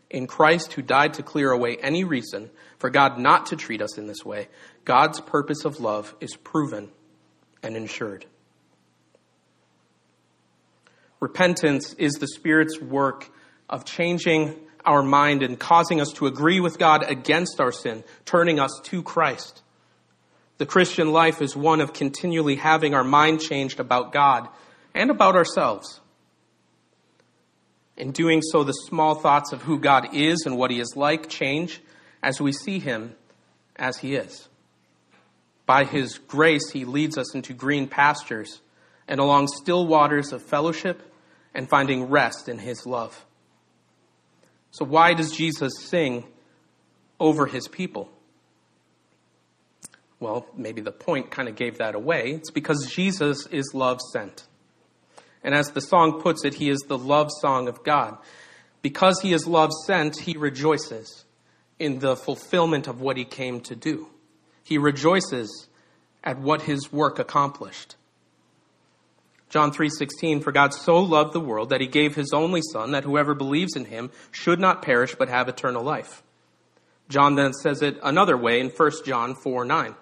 In 0.10 0.26
Christ, 0.26 0.74
who 0.74 0.82
died 0.82 1.16
to 1.16 1.24
clear 1.24 1.52
away 1.52 1.78
any 1.78 2.06
reason 2.06 2.50
for 2.78 2.90
God 2.90 3.20
not 3.20 3.48
to 3.48 3.58
treat 3.58 3.82
us 3.82 3.98
in 3.98 4.08
this 4.08 4.24
way, 4.24 4.48
God's 4.86 5.20
purpose 5.20 5.66
of 5.66 5.82
love 5.82 6.16
is 6.22 6.38
proven 6.38 6.92
and 7.62 7.76
ensured. 7.76 8.26
Repentance 11.20 11.94
is 11.94 12.14
the 12.14 12.28
Spirit's 12.28 12.80
work 12.80 13.30
of 13.70 13.86
changing 13.86 14.56
our 14.86 15.04
mind 15.04 15.44
and 15.44 15.60
causing 15.60 16.00
us 16.00 16.12
to 16.14 16.28
agree 16.28 16.60
with 16.60 16.80
God 16.80 17.04
against 17.10 17.60
our 17.60 17.72
sin, 17.72 18.04
turning 18.26 18.60
us 18.60 18.72
to 18.86 19.04
Christ. 19.04 19.62
The 20.58 20.66
Christian 20.66 21.12
life 21.12 21.42
is 21.42 21.56
one 21.56 21.82
of 21.82 21.94
continually 21.94 22.56
having 22.56 22.94
our 22.94 23.04
mind 23.04 23.42
changed 23.42 23.80
about 23.80 24.12
God 24.12 24.48
and 24.96 25.12
about 25.12 25.36
ourselves. 25.36 26.00
In 27.96 28.12
doing 28.12 28.42
so, 28.42 28.64
the 28.64 28.74
small 28.74 29.16
thoughts 29.16 29.52
of 29.52 29.64
who 29.64 29.80
God 29.80 30.14
is 30.14 30.44
and 30.46 30.58
what 30.58 30.72
He 30.72 30.80
is 30.80 30.96
like 30.96 31.30
change 31.30 31.82
as 32.22 32.40
we 32.40 32.52
see 32.52 32.80
Him 32.80 33.16
as 33.76 33.98
He 33.98 34.16
is. 34.16 34.48
By 35.66 35.84
His 35.84 36.20
grace, 36.20 36.72
He 36.72 36.86
leads 36.86 37.18
us 37.18 37.34
into 37.36 37.54
green 37.54 37.88
pastures 37.88 38.62
and 39.08 39.20
along 39.20 39.48
still 39.48 39.86
waters 39.88 40.34
of 40.34 40.42
fellowship 40.42 41.02
and 41.54 41.70
finding 41.70 42.06
rest 42.06 42.50
in 42.50 42.60
His 42.60 42.86
love. 42.86 43.26
So, 44.72 44.86
why 44.86 45.14
does 45.14 45.32
Jesus 45.32 45.74
sing 45.80 46.26
over 47.20 47.46
His 47.46 47.68
people? 47.68 48.10
Well, 50.20 50.48
maybe 50.56 50.82
the 50.82 50.92
point 50.92 51.30
kind 51.30 51.48
of 51.48 51.56
gave 51.56 51.78
that 51.78 51.96
away. 51.96 52.32
It's 52.32 52.52
because 52.52 52.92
Jesus 52.92 53.46
is 53.48 53.72
love 53.74 54.00
sent. 54.14 54.48
And 55.44 55.54
as 55.54 55.72
the 55.72 55.82
song 55.82 56.22
puts 56.22 56.44
it, 56.44 56.56
he 56.56 56.70
is 56.70 56.80
the 56.88 56.98
love 56.98 57.30
song 57.40 57.68
of 57.68 57.84
God. 57.84 58.18
Because 58.82 59.22
he 59.22 59.34
is 59.34 59.48
love 59.48 59.72
sent, 59.86 60.22
he 60.22 60.36
rejoices 60.36 61.26
in 61.80 62.00
the 62.00 62.16
fulfillment 62.16 62.88
of 62.88 63.00
what 63.00 63.18
he 63.18 63.26
came 63.26 63.62
to 63.62 63.76
do. 63.76 64.10
He 64.64 64.78
rejoices 64.78 65.68
at 66.24 66.40
what 66.40 66.64
his 66.64 66.92
work 66.92 67.20
accomplished. 67.20 67.96
John 69.50 69.72
3:16 69.72 70.42
For 70.42 70.52
God 70.52 70.74
so 70.74 70.98
loved 70.98 71.34
the 71.34 71.40
world 71.40 71.70
that 71.70 71.82
he 71.82 71.88
gave 71.88 72.16
his 72.16 72.34
only 72.34 72.62
son 72.74 72.92
that 72.92 73.04
whoever 73.04 73.34
believes 73.34 73.76
in 73.76 73.86
him 73.86 74.12
should 74.32 74.60
not 74.60 74.82
perish 74.82 75.16
but 75.16 75.30
have 75.30 75.48
eternal 75.48 75.84
life. 75.84 76.24
John 77.10 77.36
then 77.36 77.54
says 77.54 77.82
it 77.82 77.98
another 78.04 78.38
way 78.38 78.60
in 78.60 78.70
1 78.70 79.06
John 79.06 79.36
4:9. 79.36 79.96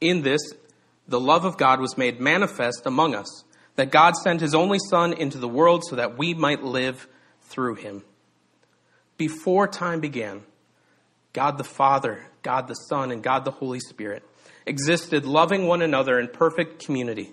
In 0.00 0.22
this 0.22 0.40
the 1.08 1.20
love 1.20 1.44
of 1.44 1.58
God 1.58 1.80
was 1.80 1.98
made 1.98 2.20
manifest 2.20 2.86
among 2.86 3.14
us 3.14 3.44
that 3.76 3.90
God 3.90 4.14
sent 4.16 4.40
his 4.40 4.54
only 4.54 4.78
son 4.90 5.12
into 5.12 5.38
the 5.38 5.48
world 5.48 5.82
so 5.84 5.96
that 5.96 6.16
we 6.16 6.34
might 6.34 6.62
live 6.62 7.08
through 7.40 7.74
him. 7.76 8.04
Before 9.16 9.66
time 9.66 10.00
began, 10.00 10.42
God 11.32 11.58
the 11.58 11.64
Father, 11.64 12.30
God 12.42 12.68
the 12.68 12.74
Son, 12.74 13.10
and 13.10 13.22
God 13.22 13.44
the 13.44 13.50
Holy 13.50 13.80
Spirit 13.80 14.22
existed 14.66 15.24
loving 15.24 15.66
one 15.66 15.82
another 15.82 16.18
in 16.18 16.28
perfect 16.28 16.84
community. 16.84 17.32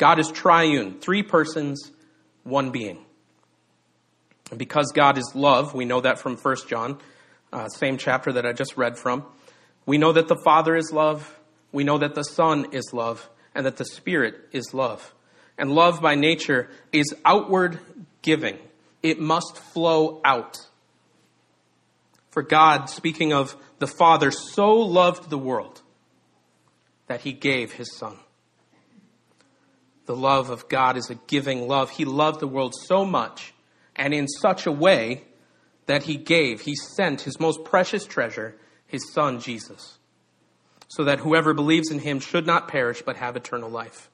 God 0.00 0.18
is 0.18 0.30
triune, 0.32 0.98
three 0.98 1.22
persons, 1.22 1.92
one 2.42 2.70
being. 2.70 3.04
And 4.48 4.58
because 4.58 4.92
God 4.94 5.18
is 5.18 5.32
love, 5.34 5.74
we 5.74 5.84
know 5.84 6.00
that 6.00 6.18
from 6.18 6.38
1 6.38 6.56
John, 6.66 6.98
uh, 7.52 7.68
same 7.68 7.98
chapter 7.98 8.32
that 8.32 8.46
I 8.46 8.54
just 8.54 8.78
read 8.78 8.96
from. 8.96 9.26
We 9.84 9.98
know 9.98 10.10
that 10.12 10.26
the 10.26 10.40
Father 10.42 10.74
is 10.74 10.90
love, 10.90 11.38
we 11.70 11.84
know 11.84 11.98
that 11.98 12.14
the 12.14 12.22
Son 12.22 12.68
is 12.72 12.94
love, 12.94 13.28
and 13.54 13.66
that 13.66 13.76
the 13.76 13.84
Spirit 13.84 14.36
is 14.52 14.72
love. 14.72 15.12
And 15.58 15.70
love 15.70 16.00
by 16.00 16.14
nature 16.14 16.70
is 16.92 17.14
outward 17.26 17.78
giving. 18.22 18.56
It 19.02 19.20
must 19.20 19.58
flow 19.58 20.22
out. 20.24 20.56
For 22.30 22.42
God, 22.42 22.86
speaking 22.86 23.34
of 23.34 23.54
the 23.80 23.86
Father, 23.86 24.30
so 24.30 24.76
loved 24.76 25.28
the 25.28 25.36
world 25.36 25.82
that 27.06 27.20
he 27.20 27.34
gave 27.34 27.72
his 27.72 27.94
Son. 27.94 28.16
The 30.10 30.16
love 30.16 30.50
of 30.50 30.68
God 30.68 30.96
is 30.96 31.08
a 31.08 31.14
giving 31.28 31.68
love. 31.68 31.90
He 31.90 32.04
loved 32.04 32.40
the 32.40 32.48
world 32.48 32.74
so 32.74 33.04
much 33.04 33.54
and 33.94 34.12
in 34.12 34.26
such 34.26 34.66
a 34.66 34.72
way 34.72 35.22
that 35.86 36.02
he 36.02 36.16
gave, 36.16 36.62
he 36.62 36.74
sent 36.74 37.20
his 37.20 37.38
most 37.38 37.62
precious 37.62 38.06
treasure, 38.06 38.56
his 38.88 39.12
Son, 39.12 39.38
Jesus, 39.38 39.98
so 40.88 41.04
that 41.04 41.20
whoever 41.20 41.54
believes 41.54 41.92
in 41.92 42.00
him 42.00 42.18
should 42.18 42.44
not 42.44 42.66
perish 42.66 43.02
but 43.02 43.18
have 43.18 43.36
eternal 43.36 43.70
life. 43.70 44.10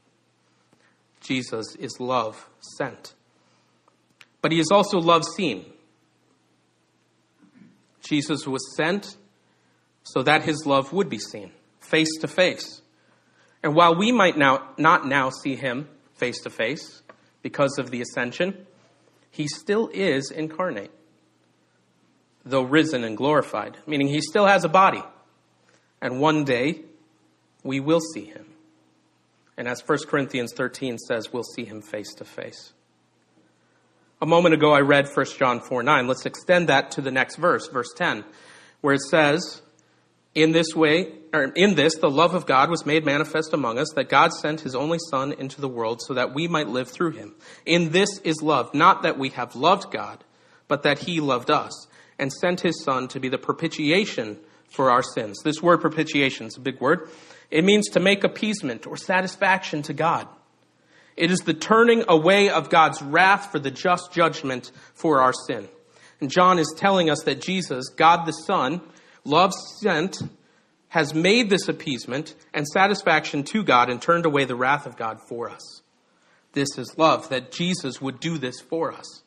Jesus 1.23 1.75
is 1.76 1.99
love 1.99 2.47
sent. 2.76 3.15
But 4.43 4.53
he 4.53 4.61
is 4.61 4.71
also 4.71 4.99
love 4.99 5.25
seen. 5.25 5.65
Jesus 8.03 8.47
was 8.47 8.76
sent 8.76 9.17
so 10.03 10.23
that 10.23 10.43
his 10.43 10.67
love 10.67 10.93
would 10.93 11.09
be 11.09 11.19
seen 11.19 11.53
face 11.81 12.19
to 12.21 12.29
face. 12.29 12.83
And 13.67 13.75
while 13.75 13.97
we 13.97 14.13
might 14.13 14.39
now 14.39 14.63
not 14.79 15.09
now 15.09 15.29
see 15.29 15.57
him 15.57 15.89
face 16.15 16.41
to 16.43 16.51
face 16.51 17.03
because 17.43 17.79
of 17.79 17.91
the 17.91 18.01
ascension, 18.01 18.65
he 19.29 19.49
still 19.49 19.91
is 19.93 20.31
incarnate, 20.31 20.93
though 22.45 22.63
risen 22.63 23.03
and 23.03 23.17
glorified, 23.17 23.77
meaning 23.85 24.07
he 24.07 24.21
still 24.21 24.47
has 24.47 24.63
a 24.63 24.69
body. 24.69 25.03
And 26.01 26.21
one 26.21 26.45
day 26.45 26.83
we 27.65 27.81
will 27.81 27.99
see 27.99 28.27
him. 28.27 28.47
And 29.57 29.67
as 29.67 29.83
1 29.85 29.99
Corinthians 30.07 30.53
13 30.53 30.97
says, 30.99 31.33
we'll 31.33 31.43
see 31.43 31.65
him 31.65 31.83
face 31.83 32.15
to 32.19 32.25
face. 32.25 32.73
A 34.23 34.27
moment 34.27 34.55
ago, 34.55 34.75
I 34.75 34.81
read 34.83 35.09
1 35.13 35.27
John 35.37 35.59
4 35.59 35.83
9. 35.83 36.07
Let's 36.07 36.25
extend 36.25 36.69
that 36.69 36.93
to 36.93 37.01
the 37.01 37.11
next 37.11 37.35
verse, 37.35 37.67
verse 37.67 37.93
10, 37.97 38.25
where 38.81 38.95
it 38.95 39.03
says, 39.03 39.61
In 40.37 40.52
this 40.52 40.76
way, 40.76 41.12
or 41.33 41.45
in 41.45 41.76
this, 41.76 41.95
the 41.95 42.11
love 42.11 42.35
of 42.35 42.45
God 42.45 42.69
was 42.69 42.85
made 42.85 43.07
manifest 43.07 43.55
among 43.55 43.78
us, 43.78 43.88
that 43.97 44.11
God 44.11 44.35
sent 44.35 44.61
his 44.61 44.75
only 44.75 44.99
Son 45.11 45.33
into 45.33 45.62
the 45.62 45.69
world 45.69 46.02
so 46.02 46.12
that 46.12 46.35
we 46.35 46.47
might 46.47 46.69
live 46.69 46.90
through 46.90 47.12
him. 47.12 47.35
In 47.64 47.90
this 47.90 48.19
is 48.19 48.43
love, 48.43 48.75
not 48.75 49.02
that 49.02 49.19
we 49.19 49.31
have 49.31 49.57
loved 49.57 49.90
God, 49.90 50.23
but 50.69 50.83
that 50.83 50.99
he 50.99 51.21
loved 51.21 51.50
us 51.50 51.87
and 52.19 52.31
sent 52.31 52.61
his 52.61 52.85
Son 52.85 53.09
to 53.09 53.19
be 53.19 53.31
the 53.31 53.38
propitiation 53.38 54.38
for 54.69 54.90
our 54.90 55.02
sins. 55.02 55.38
This 55.43 55.62
word 55.62 55.81
propitiation 55.81 56.49
is 56.49 56.59
a 56.59 56.61
big 56.61 56.83
word. 56.83 57.09
It 57.50 57.64
means 57.64 57.88
to 57.93 58.00
make 58.00 58.23
appeasement 58.23 58.87
or 58.87 58.99
satisfaction 58.99 59.81
to 59.85 59.95
God. 59.95 60.28
It 61.16 61.31
is 61.31 61.40
the 61.40 61.55
turning 61.55 62.05
away 62.09 62.50
of 62.50 62.69
God's 62.69 63.00
wrath 63.00 63.50
for 63.50 63.59
the 63.59 63.71
just 63.71 64.12
judgment 64.12 64.71
for 64.93 65.23
our 65.23 65.33
sin. 65.33 65.66
And 66.21 66.31
John 66.31 66.59
is 66.59 66.75
telling 66.76 67.09
us 67.09 67.23
that 67.23 67.40
Jesus, 67.40 67.88
God 67.88 68.26
the 68.26 68.33
Son, 68.33 68.83
love 69.26 69.52
sent, 69.80 70.23
has 70.88 71.14
made 71.14 71.50
this 71.50 71.68
appeasement 71.68 72.35
and 72.54 72.66
satisfaction 72.66 73.42
to 73.45 73.62
God 73.62 73.90
and 73.90 74.00
turned 74.00 74.25
away 74.26 74.45
the 74.45 74.56
wrath 74.56 74.87
of 74.87 74.97
God 74.97 75.21
for 75.28 75.50
us. 75.50 75.83
This 76.52 76.78
is 76.78 76.97
love, 76.97 77.28
that 77.28 77.52
Jesus 77.52 78.00
would 78.00 78.21
do 78.21 78.38
this 78.38 78.61
for 78.61 78.92
us. 78.92 79.23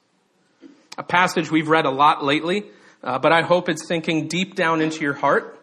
A 0.98 1.04
passage 1.04 1.52
we've 1.52 1.68
read 1.68 1.86
a 1.86 1.92
lot 1.92 2.24
lately, 2.24 2.64
uh, 3.04 3.20
but 3.20 3.32
I 3.32 3.44
hope 3.44 3.70
it's 3.70 3.88
sinking 3.88 4.28
deep 4.28 4.56
down 4.56 4.82
into 4.82 5.02
your 5.02 5.14
heart 5.14 5.60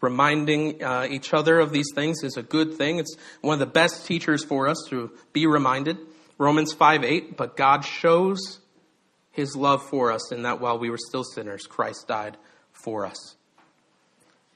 reminding 0.00 0.82
uh, 0.82 1.06
each 1.08 1.34
other 1.34 1.58
of 1.58 1.72
these 1.72 1.90
things 1.94 2.22
is 2.22 2.36
a 2.36 2.42
good 2.42 2.74
thing. 2.74 2.98
It's 2.98 3.16
one 3.40 3.54
of 3.54 3.60
the 3.60 3.66
best 3.66 4.06
teachers 4.06 4.44
for 4.44 4.68
us 4.68 4.86
to 4.90 5.10
be 5.32 5.46
reminded. 5.46 5.98
Romans 6.38 6.72
5 6.72 7.04
8, 7.04 7.36
but 7.36 7.56
God 7.56 7.84
shows 7.84 8.60
his 9.32 9.56
love 9.56 9.82
for 9.88 10.12
us 10.12 10.32
in 10.32 10.42
that 10.42 10.60
while 10.60 10.78
we 10.78 10.90
were 10.90 10.98
still 10.98 11.24
sinners, 11.24 11.66
Christ 11.66 12.06
died 12.06 12.36
for 12.72 13.06
us. 13.06 13.36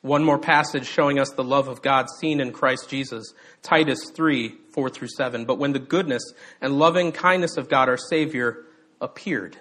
One 0.02 0.24
more 0.24 0.38
passage 0.38 0.86
showing 0.86 1.20
us 1.20 1.30
the 1.30 1.44
love 1.44 1.68
of 1.68 1.80
God 1.80 2.06
seen 2.20 2.40
in 2.40 2.52
Christ 2.52 2.88
Jesus, 2.88 3.32
Titus 3.62 4.10
3 4.10 4.56
4 4.72 4.90
through 4.90 5.08
7. 5.16 5.44
But 5.44 5.58
when 5.58 5.72
the 5.72 5.78
goodness 5.78 6.32
and 6.60 6.78
loving 6.78 7.12
kindness 7.12 7.56
of 7.56 7.68
God 7.68 7.88
our 7.88 7.96
Savior 7.96 8.64
appeared, 9.00 9.58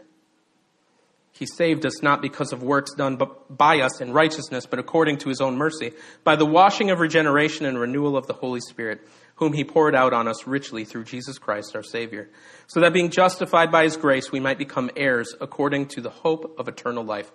he 1.32 1.46
saved 1.46 1.86
us 1.86 2.04
not 2.04 2.22
because 2.22 2.54
of 2.54 2.62
works 2.62 2.94
done 2.94 3.20
by 3.50 3.82
us 3.82 4.02
in 4.02 4.14
righteousness, 4.14 4.66
but 4.66 4.80
according 4.80 5.18
to 5.20 5.30
his 5.30 5.42
own 5.42 5.58
mercy, 5.58 5.92
by 6.24 6.36
the 6.36 6.46
washing 6.46 6.92
of 6.92 7.00
regeneration 7.00 7.66
and 7.66 7.80
renewal 7.80 8.18
of 8.18 8.28
the 8.28 8.34
Holy 8.34 8.60
Spirit, 8.62 9.08
whom 9.36 9.54
he 9.54 9.64
poured 9.64 9.96
out 9.96 10.14
on 10.14 10.28
us 10.28 10.46
richly 10.46 10.86
through 10.86 11.04
Jesus 11.04 11.40
Christ 11.40 11.76
our 11.76 11.82
Savior, 11.82 12.30
so 12.68 12.80
that 12.80 12.94
being 12.94 13.10
justified 13.10 13.72
by 13.72 13.84
his 13.84 13.98
grace, 13.98 14.32
we 14.32 14.40
might 14.40 14.60
become 14.60 14.92
heirs 14.96 15.34
according 15.42 15.88
to 15.88 16.02
the 16.02 16.12
hope 16.12 16.56
of 16.60 16.68
eternal 16.68 17.04
life. 17.04 17.32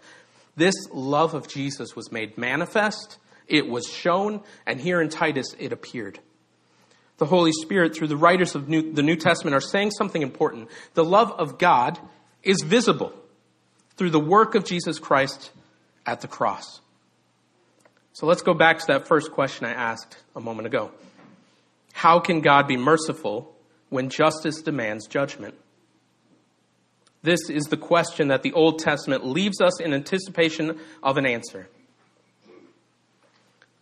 This 0.56 0.74
love 0.92 1.34
of 1.34 1.48
Jesus 1.48 1.94
was 1.94 2.10
made 2.10 2.38
manifest, 2.38 3.18
it 3.46 3.68
was 3.68 3.86
shown, 3.86 4.42
and 4.66 4.80
here 4.80 5.00
in 5.00 5.08
Titus 5.08 5.54
it 5.58 5.72
appeared. 5.72 6.18
The 7.18 7.26
Holy 7.26 7.52
Spirit, 7.52 7.94
through 7.94 8.08
the 8.08 8.16
writers 8.16 8.54
of 8.54 8.68
New, 8.68 8.92
the 8.92 9.02
New 9.02 9.16
Testament, 9.16 9.54
are 9.54 9.60
saying 9.60 9.92
something 9.92 10.20
important. 10.20 10.68
The 10.94 11.04
love 11.04 11.30
of 11.32 11.58
God 11.58 11.98
is 12.42 12.62
visible 12.62 13.12
through 13.96 14.10
the 14.10 14.20
work 14.20 14.54
of 14.54 14.64
Jesus 14.64 14.98
Christ 14.98 15.50
at 16.04 16.20
the 16.20 16.28
cross. 16.28 16.80
So 18.12 18.26
let's 18.26 18.42
go 18.42 18.54
back 18.54 18.78
to 18.78 18.86
that 18.88 19.08
first 19.08 19.32
question 19.32 19.66
I 19.66 19.72
asked 19.72 20.16
a 20.34 20.40
moment 20.40 20.66
ago. 20.66 20.90
How 21.92 22.18
can 22.20 22.40
God 22.40 22.66
be 22.66 22.76
merciful 22.76 23.54
when 23.88 24.10
justice 24.10 24.62
demands 24.62 25.06
judgment? 25.06 25.54
This 27.22 27.50
is 27.50 27.64
the 27.64 27.76
question 27.76 28.28
that 28.28 28.42
the 28.42 28.52
Old 28.52 28.78
Testament 28.78 29.26
leaves 29.26 29.60
us 29.60 29.80
in 29.80 29.92
anticipation 29.92 30.78
of 31.02 31.16
an 31.16 31.26
answer. 31.26 31.68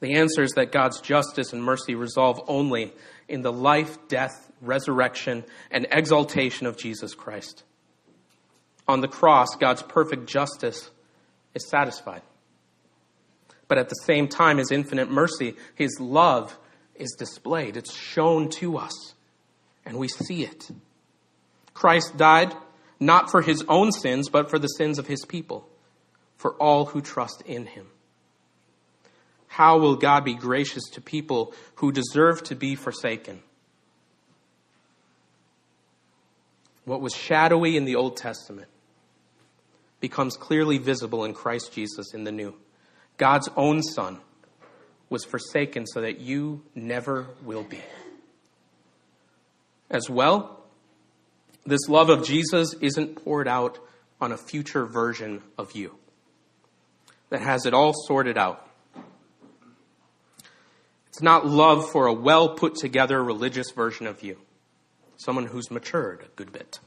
The 0.01 0.15
answer 0.15 0.43
is 0.43 0.53
that 0.53 0.73
God's 0.73 1.01
justice 1.01 1.53
and 1.53 1.63
mercy 1.63 1.95
resolve 1.95 2.41
only 2.47 2.93
in 3.29 3.43
the 3.43 3.53
life, 3.53 3.97
death, 4.09 4.51
resurrection, 4.61 5.45
and 5.71 5.87
exaltation 5.91 6.67
of 6.67 6.77
Jesus 6.77 7.15
Christ. 7.15 7.65
On 8.87 9.01
the 9.01 9.09
cross, 9.09 9.57
God's 9.57 9.83
perfect 9.83 10.27
justice 10.27 10.91
is 11.55 11.69
satisfied. 11.69 12.23
But 13.67 13.79
at 13.79 13.89
the 13.89 13.97
same 14.05 14.29
time, 14.29 14.59
His 14.59 14.71
infinite 14.71 15.11
mercy, 15.11 15.57
His 15.75 15.99
love 15.99 16.59
is 16.95 17.17
displayed. 17.19 17.77
It's 17.77 17.95
shown 17.95 18.51
to 18.51 18.77
us, 18.77 19.15
and 19.87 19.97
we 19.97 20.09
see 20.09 20.45
it. 20.45 20.71
Christ 21.73 22.17
died 22.17 22.55
not 23.01 23.31
for 23.31 23.43
His 23.43 23.65
own 23.69 23.93
sins, 23.93 24.29
but 24.29 24.51
for 24.51 24.59
the 24.59 24.69
sins 24.69 24.99
of 24.99 25.07
His 25.07 25.25
people, 25.25 25.69
for 26.37 26.55
all 26.55 26.87
who 26.87 27.01
trust 27.01 27.43
in 27.43 27.67
Him. 27.67 27.87
How 29.49 29.79
will 29.79 29.97
God 29.97 30.25
be 30.25 30.35
gracious 30.35 30.83
to 30.95 31.01
people 31.01 31.55
who 31.77 31.93
deserve 31.93 32.43
to 32.45 32.57
be 32.57 32.75
forsaken? 32.75 33.43
What 36.85 37.01
was 37.01 37.15
shadowy 37.15 37.77
in 37.77 37.85
the 37.85 37.95
Old 37.95 38.17
Testament 38.17 38.69
becomes 40.01 40.37
clearly 40.37 40.79
visible 40.79 41.25
in 41.25 41.33
Christ 41.33 41.73
Jesus 41.73 42.13
in 42.13 42.25
the 42.25 42.33
New. 42.33 42.55
God's 43.17 43.49
own 43.57 43.83
Son 43.83 44.21
was 45.09 45.25
forsaken 45.25 45.87
so 45.87 46.01
that 46.01 46.21
you 46.21 46.63
never 46.75 47.29
will 47.43 47.63
be. 47.63 47.81
As 49.89 50.11
well, 50.11 50.64
this 51.67 51.89
love 51.89 52.11
of 52.11 52.25
Jesus 52.25 52.75
isn't 52.81 53.25
poured 53.25 53.49
out 53.49 53.79
on 54.21 54.33
a 54.33 54.37
future 54.37 54.87
version 54.87 55.43
of 55.59 55.73
you 55.73 55.97
that 57.31 57.41
has 57.41 57.67
it 57.67 57.75
all 57.75 57.93
sorted 58.07 58.39
out. 58.39 58.69
It's 61.09 61.23
not 61.23 61.47
love 61.47 61.91
for 61.91 62.07
a 62.07 62.13
well 62.13 62.51
put 62.51 62.75
together 62.75 63.23
religious 63.23 63.71
version 63.71 64.07
of 64.07 64.23
you, 64.23 64.39
someone 65.17 65.47
who's 65.47 65.71
matured 65.71 66.25
a 66.25 66.37
good 66.37 66.53
bit. 66.53 66.81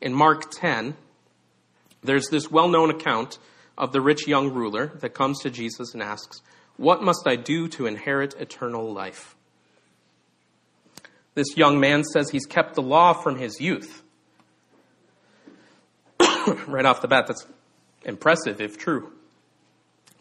In 0.00 0.12
Mark 0.12 0.50
10, 0.50 0.96
there's 2.02 2.28
this 2.28 2.50
well 2.50 2.68
known 2.68 2.90
account 2.90 3.38
of 3.76 3.92
the 3.92 4.00
rich 4.00 4.28
young 4.28 4.52
ruler 4.52 4.92
that 5.00 5.14
comes 5.14 5.40
to 5.40 5.50
Jesus 5.50 5.94
and 5.94 6.02
asks, 6.02 6.42
What 6.76 7.02
must 7.02 7.26
I 7.26 7.36
do 7.36 7.66
to 7.68 7.86
inherit 7.86 8.34
eternal 8.38 8.92
life? 8.92 9.33
This 11.34 11.56
young 11.56 11.80
man 11.80 12.04
says 12.04 12.30
he's 12.30 12.46
kept 12.46 12.74
the 12.74 12.82
law 12.82 13.12
from 13.12 13.38
his 13.38 13.60
youth. 13.60 14.02
right 16.66 16.84
off 16.84 17.02
the 17.02 17.08
bat, 17.08 17.26
that's 17.26 17.46
impressive 18.04 18.60
if 18.60 18.78
true. 18.78 19.12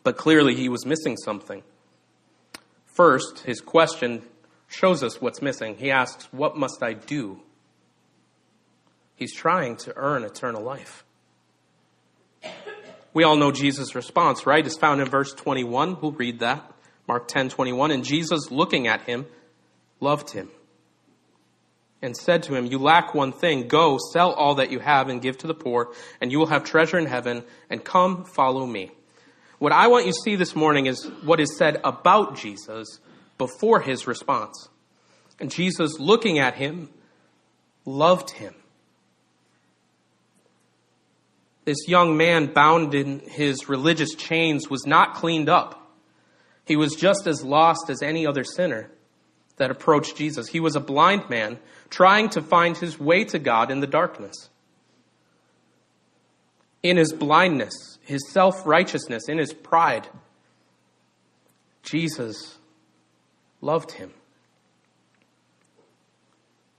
But 0.03 0.17
clearly 0.17 0.55
he 0.55 0.70
was 0.70 0.86
missing 0.86 1.17
something. 1.17 1.63
First, 2.86 3.39
his 3.39 3.62
question 3.62 4.24
shows 4.67 5.03
us 5.03 5.22
what's 5.22 5.41
missing. 5.41 5.77
He 5.77 5.91
asks, 5.91 6.25
What 6.32 6.58
must 6.58 6.82
I 6.82 6.93
do? 6.93 7.39
He's 9.15 9.34
trying 9.34 9.77
to 9.77 9.93
earn 9.96 10.24
eternal 10.24 10.63
life. 10.63 11.05
We 13.13 13.24
all 13.24 13.36
know 13.36 13.51
Jesus' 13.51 13.93
response, 13.93 14.48
right? 14.48 14.65
It's 14.65 14.77
found 14.77 15.00
in 15.00 15.08
verse 15.08 15.34
21. 15.34 15.98
We'll 16.01 16.12
read 16.12 16.39
that. 16.39 16.72
Mark 17.08 17.27
10 17.27 17.50
21. 17.50 17.91
And 17.91 18.03
Jesus, 18.03 18.50
looking 18.50 18.88
at 18.88 19.01
him, 19.03 19.27
loved 20.00 20.32
him 20.32 20.50
and 22.03 22.15
said 22.15 22.43
to 22.43 22.53
him, 22.53 22.65
You 22.65 22.77
lack 22.77 23.15
one 23.15 23.31
thing. 23.31 23.67
Go, 23.67 23.98
sell 24.12 24.33
all 24.33 24.55
that 24.55 24.69
you 24.69 24.79
have 24.79 25.07
and 25.07 25.22
give 25.22 25.38
to 25.39 25.48
the 25.48 25.53
poor, 25.53 25.93
and 26.22 26.31
you 26.31 26.38
will 26.38 26.48
have 26.48 26.65
treasure 26.65 27.00
in 27.00 27.05
heaven, 27.05 27.43
and 27.69 27.83
come 27.83 28.25
follow 28.25 28.67
me. 28.67 28.91
What 29.57 29.72
I 29.72 29.88
want 29.88 30.05
you 30.05 30.12
to 30.12 30.19
see 30.24 30.36
this 30.36 30.55
morning 30.55 30.86
is 30.86 31.05
what 31.24 31.39
is 31.39 31.57
said 31.57 31.79
about 31.86 32.36
Jesus 32.36 33.00
before 33.38 33.79
his 33.79 34.05
response. 34.05 34.68
And 35.39 35.50
Jesus, 35.50 35.98
looking 36.00 36.37
at 36.37 36.55
him, 36.55 36.89
loved 37.85 38.31
him. 38.31 38.53
This 41.63 41.87
young 41.87 42.18
man, 42.18 42.48
bound 42.53 42.94
in 42.94 43.22
his 43.22 43.70
religious 43.70 44.13
chains, 44.16 44.70
was 44.70 44.85
not 44.85 45.16
cleaned 45.16 45.48
up. 45.48 45.79
He 46.66 46.75
was 46.75 46.96
just 46.96 47.25
as 47.25 47.44
lost 47.44 47.89
as 47.89 48.01
any 48.01 48.27
other 48.27 48.44
sinner 48.44 48.92
that 49.57 49.72
approached 49.72 50.18
Jesus. 50.18 50.48
He 50.48 50.59
was 50.59 50.75
a 50.75 50.79
blind 50.79 51.29
man 51.29 51.59
trying 51.89 52.29
to 52.29 52.42
find 52.42 52.75
his 52.77 53.00
way 53.00 53.24
to 53.25 53.39
God 53.39 53.72
in 53.72 53.79
the 53.79 53.87
darkness. 53.87 54.50
In 56.81 56.98
his 56.98 57.13
blindness, 57.13 57.74
his 58.01 58.29
self 58.31 58.66
righteousness, 58.66 59.29
in 59.29 59.37
his 59.37 59.53
pride, 59.53 60.07
Jesus 61.81 62.57
loved 63.61 63.92
him. 63.92 64.11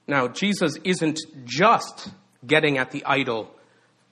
Now, 0.06 0.28
Jesus 0.28 0.76
isn't 0.84 1.20
just 1.44 2.10
getting 2.46 2.76
at 2.76 2.90
the 2.90 3.04
idol 3.06 3.50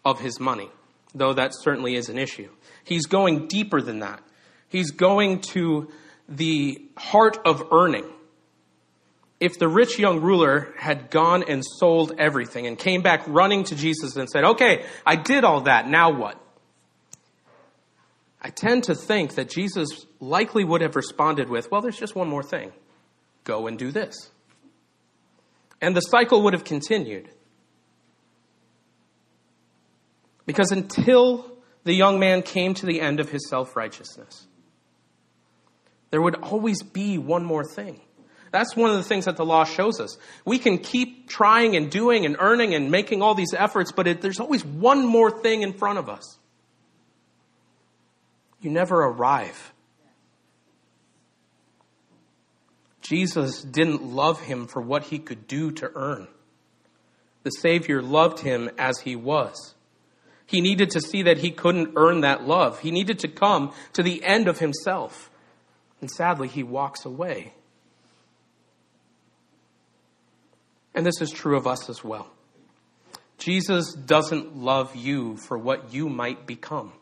of 0.04 0.20
his 0.20 0.40
money, 0.40 0.70
though 1.14 1.34
that 1.34 1.52
certainly 1.54 1.94
is 1.94 2.08
an 2.08 2.18
issue. 2.18 2.48
He's 2.84 3.06
going 3.06 3.46
deeper 3.46 3.82
than 3.82 4.00
that. 4.00 4.22
He's 4.68 4.90
going 4.90 5.40
to 5.52 5.90
the 6.28 6.80
heart 6.96 7.38
of 7.44 7.68
earning. 7.70 8.06
If 9.42 9.58
the 9.58 9.66
rich 9.66 9.98
young 9.98 10.20
ruler 10.20 10.72
had 10.78 11.10
gone 11.10 11.42
and 11.48 11.64
sold 11.64 12.12
everything 12.16 12.68
and 12.68 12.78
came 12.78 13.02
back 13.02 13.24
running 13.26 13.64
to 13.64 13.74
Jesus 13.74 14.14
and 14.14 14.30
said, 14.30 14.44
Okay, 14.44 14.84
I 15.04 15.16
did 15.16 15.42
all 15.42 15.62
that, 15.62 15.88
now 15.88 16.12
what? 16.12 16.40
I 18.40 18.50
tend 18.50 18.84
to 18.84 18.94
think 18.94 19.34
that 19.34 19.50
Jesus 19.50 20.06
likely 20.20 20.62
would 20.62 20.80
have 20.80 20.94
responded 20.94 21.48
with, 21.48 21.72
Well, 21.72 21.80
there's 21.80 21.98
just 21.98 22.14
one 22.14 22.28
more 22.28 22.44
thing 22.44 22.70
go 23.42 23.66
and 23.66 23.76
do 23.76 23.90
this. 23.90 24.30
And 25.80 25.96
the 25.96 26.02
cycle 26.02 26.42
would 26.44 26.52
have 26.52 26.62
continued. 26.62 27.28
Because 30.46 30.70
until 30.70 31.50
the 31.82 31.94
young 31.94 32.20
man 32.20 32.42
came 32.42 32.74
to 32.74 32.86
the 32.86 33.00
end 33.00 33.18
of 33.18 33.28
his 33.32 33.50
self 33.50 33.74
righteousness, 33.74 34.46
there 36.12 36.22
would 36.22 36.36
always 36.36 36.80
be 36.84 37.18
one 37.18 37.44
more 37.44 37.64
thing. 37.64 38.02
That's 38.52 38.76
one 38.76 38.90
of 38.90 38.96
the 38.96 39.02
things 39.02 39.24
that 39.24 39.36
the 39.36 39.44
law 39.44 39.64
shows 39.64 39.98
us. 39.98 40.16
We 40.44 40.58
can 40.58 40.78
keep 40.78 41.28
trying 41.28 41.74
and 41.74 41.90
doing 41.90 42.24
and 42.26 42.36
earning 42.38 42.74
and 42.74 42.90
making 42.90 43.22
all 43.22 43.34
these 43.34 43.54
efforts, 43.54 43.90
but 43.90 44.06
it, 44.06 44.20
there's 44.20 44.38
always 44.38 44.64
one 44.64 45.04
more 45.04 45.30
thing 45.30 45.62
in 45.62 45.72
front 45.72 45.98
of 45.98 46.08
us 46.08 46.38
you 48.62 48.70
never 48.70 49.04
arrive. 49.04 49.72
Jesus 53.00 53.62
didn't 53.62 54.04
love 54.04 54.40
him 54.40 54.68
for 54.68 54.80
what 54.80 55.04
he 55.04 55.18
could 55.18 55.48
do 55.48 55.72
to 55.72 55.90
earn. 55.94 56.28
The 57.42 57.50
Savior 57.50 58.00
loved 58.00 58.38
him 58.38 58.70
as 58.78 59.00
he 59.00 59.16
was. 59.16 59.74
He 60.46 60.60
needed 60.60 60.90
to 60.90 61.00
see 61.00 61.22
that 61.22 61.38
he 61.38 61.50
couldn't 61.50 61.94
earn 61.96 62.20
that 62.20 62.46
love. 62.46 62.80
He 62.80 62.92
needed 62.92 63.18
to 63.20 63.28
come 63.28 63.72
to 63.94 64.02
the 64.02 64.22
end 64.24 64.46
of 64.46 64.60
himself. 64.60 65.30
And 66.00 66.08
sadly, 66.10 66.46
he 66.46 66.62
walks 66.62 67.04
away. 67.04 67.54
And 70.94 71.06
this 71.06 71.20
is 71.20 71.30
true 71.30 71.56
of 71.56 71.66
us 71.66 71.88
as 71.88 72.04
well. 72.04 72.30
Jesus 73.38 73.92
doesn't 73.94 74.56
love 74.56 74.94
you 74.94 75.36
for 75.36 75.58
what 75.58 75.92
you 75.92 76.08
might 76.08 76.46
become. 76.46 76.92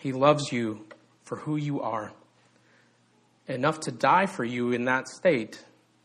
He 0.00 0.12
loves 0.12 0.52
you 0.52 0.84
for 1.24 1.36
who 1.36 1.56
you 1.56 1.80
are, 1.80 2.12
enough 3.48 3.80
to 3.80 3.90
die 3.90 4.26
for 4.26 4.44
you 4.44 4.72
in 4.72 4.84
that 4.84 5.08
state. 5.08 5.64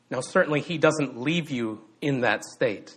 Now, 0.10 0.22
certainly, 0.22 0.62
He 0.62 0.78
doesn't 0.78 1.20
leave 1.20 1.50
you 1.50 1.82
in 2.02 2.22
that 2.22 2.46
state. 2.46 2.96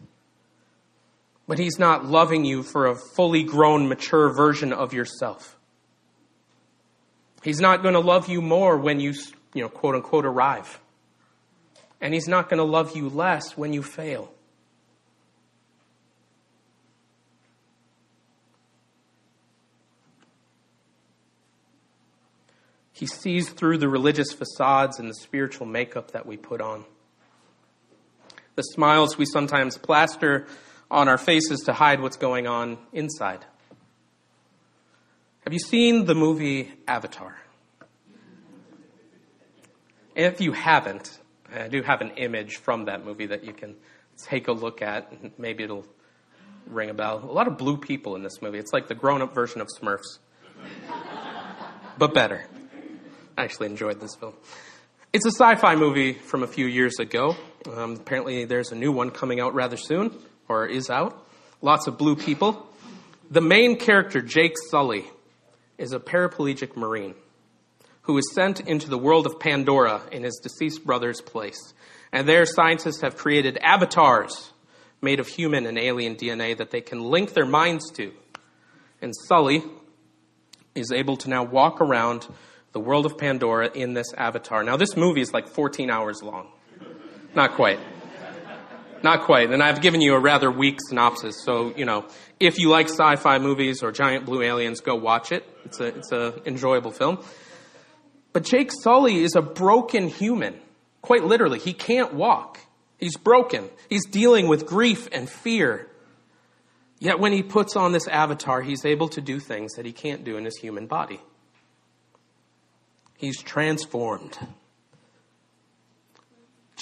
But 1.49 1.59
He's 1.59 1.79
not 1.79 2.05
loving 2.05 2.45
you 2.45 2.63
for 2.63 2.87
a 2.87 2.95
fully 2.95 3.43
grown, 3.43 3.89
mature 3.89 4.33
version 4.33 4.73
of 4.73 4.93
yourself. 4.93 5.57
He's 7.43 7.61
not 7.61 7.83
going 7.83 7.95
to 7.95 8.01
love 8.01 8.29
you 8.29 8.41
more 8.41 8.79
when 8.79 9.01
you, 9.01 9.15
you 9.53 9.63
know, 9.63 9.69
quote 9.69 9.95
unquote, 9.95 10.25
arrive. 10.25 10.81
And 12.01 12.15
He's 12.15 12.29
not 12.29 12.49
going 12.49 12.59
to 12.59 12.65
love 12.65 12.97
you 12.97 13.09
less 13.09 13.57
when 13.57 13.73
you 13.73 13.83
fail. 13.83 14.33
He 22.93 23.07
sees 23.07 23.51
through 23.51 23.79
the 23.79 23.89
religious 23.89 24.33
facades 24.33 25.01
and 25.01 25.11
the 25.11 25.15
spiritual 25.15 25.67
makeup 25.67 26.13
that 26.13 26.25
we 26.25 26.37
put 26.37 26.61
on. 26.61 26.85
The 28.55 28.63
smiles 28.63 29.19
we 29.19 29.27
sometimes 29.27 29.77
plaster 29.77 30.47
on 30.89 31.09
our 31.09 31.19
faces 31.19 31.63
to 31.63 31.73
hide 31.73 32.01
what's 32.01 32.17
going 32.17 32.47
on 32.47 32.79
inside. 32.93 33.45
Have 35.45 35.53
you 35.53 35.59
seen 35.59 36.05
the 36.05 36.15
movie 36.15 36.73
Avatar? 36.87 37.37
If 40.15 40.41
you 40.41 40.53
haven't, 40.53 41.19
I 41.53 41.67
do 41.67 41.83
have 41.83 42.01
an 42.01 42.11
image 42.11 42.59
from 42.59 42.85
that 42.85 43.05
movie 43.05 43.27
that 43.27 43.43
you 43.45 43.53
can 43.53 43.75
take 44.25 44.47
a 44.47 44.53
look 44.53 44.83
at, 44.83 45.39
maybe 45.41 45.65
it'll 45.65 45.85
ring 46.69 46.91
a 46.91 46.95
bell. 46.95 47.19
A 47.19 47.33
lot 47.33 47.49
of 47.49 47.59
blue 47.59 47.77
people 47.77 48.15
in 48.15 48.23
this 48.23 48.41
movie. 48.41 48.59
It's 48.59 48.73
like 48.73 48.87
the 48.87 48.95
grown 48.95 49.21
up 49.21 49.35
version 49.35 49.61
of 49.61 49.67
Smurfs, 49.67 50.19
but 51.99 52.15
better. 52.15 52.45
I 53.37 53.43
actually 53.43 53.67
enjoyed 53.67 53.99
this 53.99 54.15
film. 54.15 54.35
It's 55.13 55.27
a 55.27 55.33
sci 55.33 55.57
fi 55.57 55.75
movie 55.75 56.13
from 56.13 56.45
a 56.45 56.47
few 56.47 56.67
years 56.67 57.01
ago. 57.01 57.37
Um, 57.69 57.97
apparently, 57.97 58.45
there's 58.45 58.71
a 58.71 58.77
new 58.77 58.93
one 58.93 59.11
coming 59.11 59.41
out 59.41 59.55
rather 59.55 59.77
soon, 59.77 60.17
or 60.49 60.67
is 60.67 60.89
out. 60.89 61.27
Lots 61.61 61.89
of 61.89 61.99
blue 61.99 62.15
people. 62.15 62.69
The 63.29 63.41
main 63.41 63.77
character, 63.77 64.21
Jake 64.21 64.55
Sully, 64.71 65.05
is 65.83 65.93
a 65.93 65.99
paraplegic 65.99 66.77
Marine 66.77 67.15
who 68.03 68.17
is 68.17 68.33
sent 68.35 68.61
into 68.61 68.89
the 68.89 68.97
world 68.97 69.27
of 69.27 69.41
Pandora 69.41 70.01
in 70.13 70.23
his 70.23 70.41
deceased 70.41 70.87
brother's 70.87 71.21
place. 71.21 71.75
And 72.13 72.29
there, 72.29 72.47
scientists 72.47 73.01
have 73.01 73.17
created 73.17 73.59
avatars 73.61 74.53
made 75.01 75.19
of 75.19 75.27
human 75.27 75.67
and 75.67 75.77
alien 75.77 76.15
DNA 76.15 76.57
that 76.57 76.71
they 76.71 76.81
can 76.81 77.01
link 77.01 77.35
their 77.35 77.47
minds 77.47 77.91
to. 77.93 78.13
And 79.01 79.13
Sully 79.27 79.65
is 80.77 80.93
able 80.93 81.17
to 81.19 81.29
now 81.29 81.43
walk 81.43 81.81
around 81.81 82.29
the 82.71 82.81
world 82.81 83.05
of 83.05 83.19
Pandora 83.19 83.69
in 83.75 83.95
this 83.95 84.13
avatar. 84.17 84.63
Now, 84.63 84.77
this 84.77 84.97
movie 84.97 85.21
is 85.21 85.33
like 85.33 85.49
14 85.49 85.91
hours 85.91 86.23
long. 86.23 86.47
Not 87.35 87.55
quite. 87.55 87.81
Not 89.03 89.25
quite. 89.25 89.51
And 89.51 89.63
I've 89.63 89.81
given 89.81 90.01
you 90.01 90.15
a 90.15 90.21
rather 90.21 90.51
weak 90.51 90.79
synopsis. 90.89 91.43
So, 91.45 91.75
you 91.77 91.85
know, 91.85 92.07
if 92.39 92.59
you 92.59 92.69
like 92.71 92.89
sci 92.89 93.17
fi 93.17 93.39
movies 93.39 93.83
or 93.83 93.91
giant 93.91 94.25
blue 94.25 94.43
aliens, 94.43 94.81
go 94.81 94.95
watch 94.95 95.33
it. 95.33 95.49
It's 95.65 95.81
a, 95.81 95.87
it's 95.87 96.13
a 96.13 96.41
enjoyable 96.47 96.93
film. 96.93 97.19
But 98.33 98.45
Jake 98.45 98.71
Sully 98.73 99.23
is 99.23 99.35
a 99.35 99.43
broken 99.43 100.09
human. 100.09 100.61
Quite 101.03 101.25
literally. 101.25 101.59
He 101.59 101.73
can't 101.73 102.15
walk. 102.15 102.59
He's 102.99 103.17
broken. 103.17 103.69
He's 103.91 104.07
dealing 104.07 104.47
with 104.47 104.67
grief 104.67 105.09
and 105.11 105.29
fear. 105.29 105.89
Yet 107.01 107.19
when 107.19 107.33
he 107.33 107.43
puts 107.43 107.75
on 107.75 107.91
this 107.91 108.07
avatar, 108.07 108.63
he's 108.63 108.85
able 108.85 109.09
to 109.09 109.21
do 109.21 109.41
things 109.41 109.73
that 109.73 109.85
he 109.85 109.93
can't 109.93 110.23
do 110.23 110.37
in 110.37 110.45
his 110.45 110.57
human 110.59 110.87
body. 110.87 111.21
He's 113.17 113.43
transformed. 113.43 114.39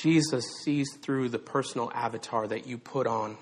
Jesus 0.00 0.44
sees 0.64 0.96
through 1.02 1.28
the 1.28 1.38
personal 1.38 1.90
avatar 1.94 2.46
that 2.46 2.66
you 2.66 2.78
put 2.78 3.06
on 3.06 3.36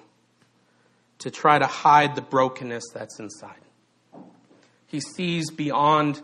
to 1.19 1.31
try 1.31 1.59
to 1.59 1.67
hide 1.67 2.15
the 2.15 2.23
brokenness 2.23 2.85
that's 2.95 3.19
inside. 3.19 3.61
He 4.87 5.01
sees 5.01 5.51
beyond 5.51 6.23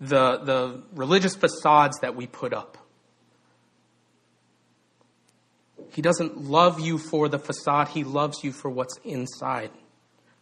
the, 0.00 0.38
the 0.38 0.82
religious 0.94 1.34
facades 1.34 1.98
that 2.00 2.16
we 2.16 2.26
put 2.26 2.52
up. 2.52 2.78
He 5.90 6.02
doesn't 6.02 6.44
love 6.44 6.80
you 6.80 6.98
for 6.98 7.28
the 7.28 7.38
facade, 7.38 7.88
He 7.88 8.04
loves 8.04 8.44
you 8.44 8.52
for 8.52 8.70
what's 8.70 8.98
inside. 9.04 9.70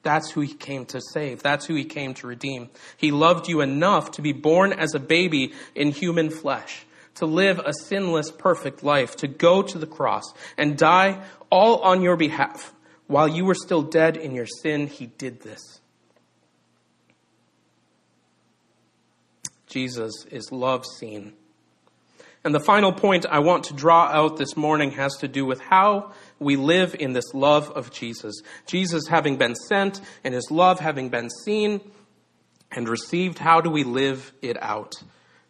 That's 0.03 0.31
who 0.31 0.41
He 0.41 0.55
came 0.55 0.87
to 0.87 1.01
save. 1.13 1.43
That's 1.43 1.67
who 1.67 1.75
He 1.75 1.85
came 1.85 2.15
to 2.15 2.27
redeem. 2.27 2.71
He 2.97 3.11
loved 3.11 3.49
you 3.49 3.61
enough 3.61 4.13
to 4.13 4.23
be 4.23 4.33
born 4.33 4.73
as 4.73 4.95
a 4.95 5.01
baby 5.01 5.53
in 5.75 5.91
human 5.91 6.31
flesh, 6.31 6.85
to 7.17 7.27
live 7.27 7.59
a 7.59 7.73
sinless, 7.85 8.31
perfect 8.31 8.83
life, 8.83 9.17
to 9.17 9.29
go 9.29 9.63
to 9.63 9.79
the 9.79 9.87
cross 9.87 10.25
and 10.57 10.79
die 10.79 11.23
all 11.51 11.81
on 11.81 12.03
your 12.03 12.17
behalf. 12.17 12.73
While 13.07 13.29
you 13.29 13.45
were 13.45 13.55
still 13.55 13.83
dead 13.83 14.17
in 14.17 14.35
your 14.35 14.47
sin, 14.47 14.87
He 14.87 15.07
did 15.07 15.41
this. 15.41 15.81
Jesus 19.67 20.25
is 20.31 20.51
love 20.53 20.85
seen. 20.87 21.35
And 22.47 22.55
the 22.55 22.61
final 22.61 22.93
point 22.93 23.27
I 23.27 23.41
want 23.41 23.65
to 23.65 23.75
draw 23.75 24.05
out 24.05 24.37
this 24.37 24.57
morning 24.57 24.93
has 24.93 25.17
to 25.17 25.27
do 25.27 25.45
with 25.45 25.61
how 25.61 26.13
we 26.39 26.55
live 26.55 26.95
in 26.97 27.13
this 27.13 27.35
love 27.35 27.71
of 27.73 27.91
Jesus. 27.91 28.41
Jesus 28.67 29.09
having 29.09 29.37
been 29.37 29.57
sent 29.57 30.01
and 30.23 30.33
his 30.33 30.49
love 30.53 30.79
having 30.79 31.09
been 31.09 31.29
seen 31.45 31.81
and 32.71 32.89
received, 32.89 33.39
how 33.39 33.61
do 33.61 33.69
we 33.69 33.83
live 33.83 34.33
it 34.43 34.57
out? 34.63 34.95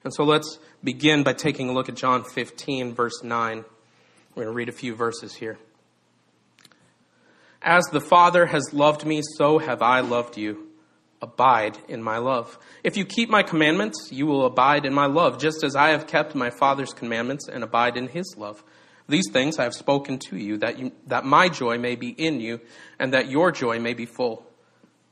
And 0.04 0.14
so 0.14 0.24
let's 0.24 0.58
begin 0.86 1.24
by 1.24 1.32
taking 1.32 1.68
a 1.68 1.72
look 1.72 1.88
at 1.88 1.96
John 1.96 2.22
15, 2.22 2.94
verse 2.94 3.22
9. 3.22 3.64
We're 4.34 4.44
going 4.44 4.46
to 4.46 4.56
read 4.56 4.68
a 4.68 4.72
few 4.72 4.94
verses 4.94 5.34
here. 5.34 5.58
As 7.60 7.84
the 7.86 8.00
Father 8.00 8.46
has 8.46 8.72
loved 8.72 9.04
me, 9.04 9.20
so 9.36 9.58
have 9.58 9.82
I 9.82 10.00
loved 10.00 10.38
you 10.38 10.68
abide 11.20 11.76
in 11.88 12.02
my 12.02 12.18
love. 12.18 12.56
If 12.84 12.96
you 12.96 13.04
keep 13.04 13.28
my 13.28 13.42
commandments, 13.42 14.10
you 14.12 14.26
will 14.26 14.46
abide 14.46 14.86
in 14.86 14.94
my 14.94 15.06
love, 15.06 15.40
just 15.40 15.64
as 15.64 15.74
I 15.74 15.88
have 15.88 16.06
kept 16.06 16.36
my 16.36 16.50
Father's 16.50 16.92
commandments 16.92 17.48
and 17.48 17.64
abide 17.64 17.96
in 17.96 18.06
his 18.08 18.36
love. 18.38 18.62
These 19.08 19.30
things 19.32 19.58
I 19.58 19.64
have 19.64 19.74
spoken 19.74 20.18
to 20.30 20.36
you 20.36 20.58
that, 20.58 20.78
you, 20.78 20.92
that 21.08 21.24
my 21.24 21.48
joy 21.48 21.78
may 21.78 21.96
be 21.96 22.10
in 22.10 22.40
you, 22.40 22.60
and 22.98 23.12
that 23.12 23.28
your 23.28 23.50
joy 23.50 23.80
may 23.80 23.94
be 23.94 24.06
full. 24.06 24.46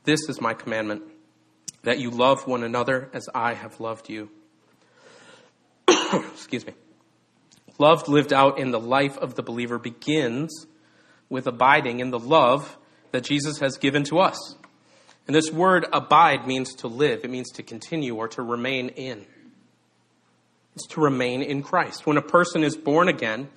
This 0.05 0.29
is 0.29 0.39
my 0.39 0.53
commandment, 0.53 1.03
that 1.83 1.99
you 1.99 2.11
love 2.11 2.47
one 2.47 2.63
another 2.63 3.09
as 3.13 3.27
I 3.33 3.55
have 3.55 3.81
loved 3.81 4.09
you. 4.09 4.29
Excuse 6.33 6.65
me. 6.65 6.73
Love 7.77 8.07
lived 8.07 8.31
out 8.31 8.57
in 8.57 8.71
the 8.71 8.79
life 8.79 9.17
of 9.17 9.35
the 9.35 9.43
believer 9.43 9.77
begins 9.77 10.65
with 11.29 11.47
abiding 11.47 11.99
in 11.99 12.11
the 12.11 12.19
love 12.19 12.77
that 13.11 13.23
Jesus 13.23 13.59
has 13.59 13.77
given 13.77 14.03
to 14.05 14.19
us. 14.19 14.55
And 15.27 15.35
this 15.35 15.51
word 15.51 15.85
abide 15.91 16.47
means 16.47 16.75
to 16.75 16.87
live, 16.87 17.23
it 17.23 17.29
means 17.29 17.51
to 17.53 17.63
continue 17.63 18.15
or 18.15 18.27
to 18.29 18.41
remain 18.41 18.89
in. 18.89 19.25
It's 20.75 20.87
to 20.87 21.01
remain 21.01 21.41
in 21.41 21.63
Christ. 21.63 22.05
When 22.05 22.17
a 22.17 22.21
person 22.21 22.63
is 22.63 22.75
born 22.75 23.07
again, 23.07 23.49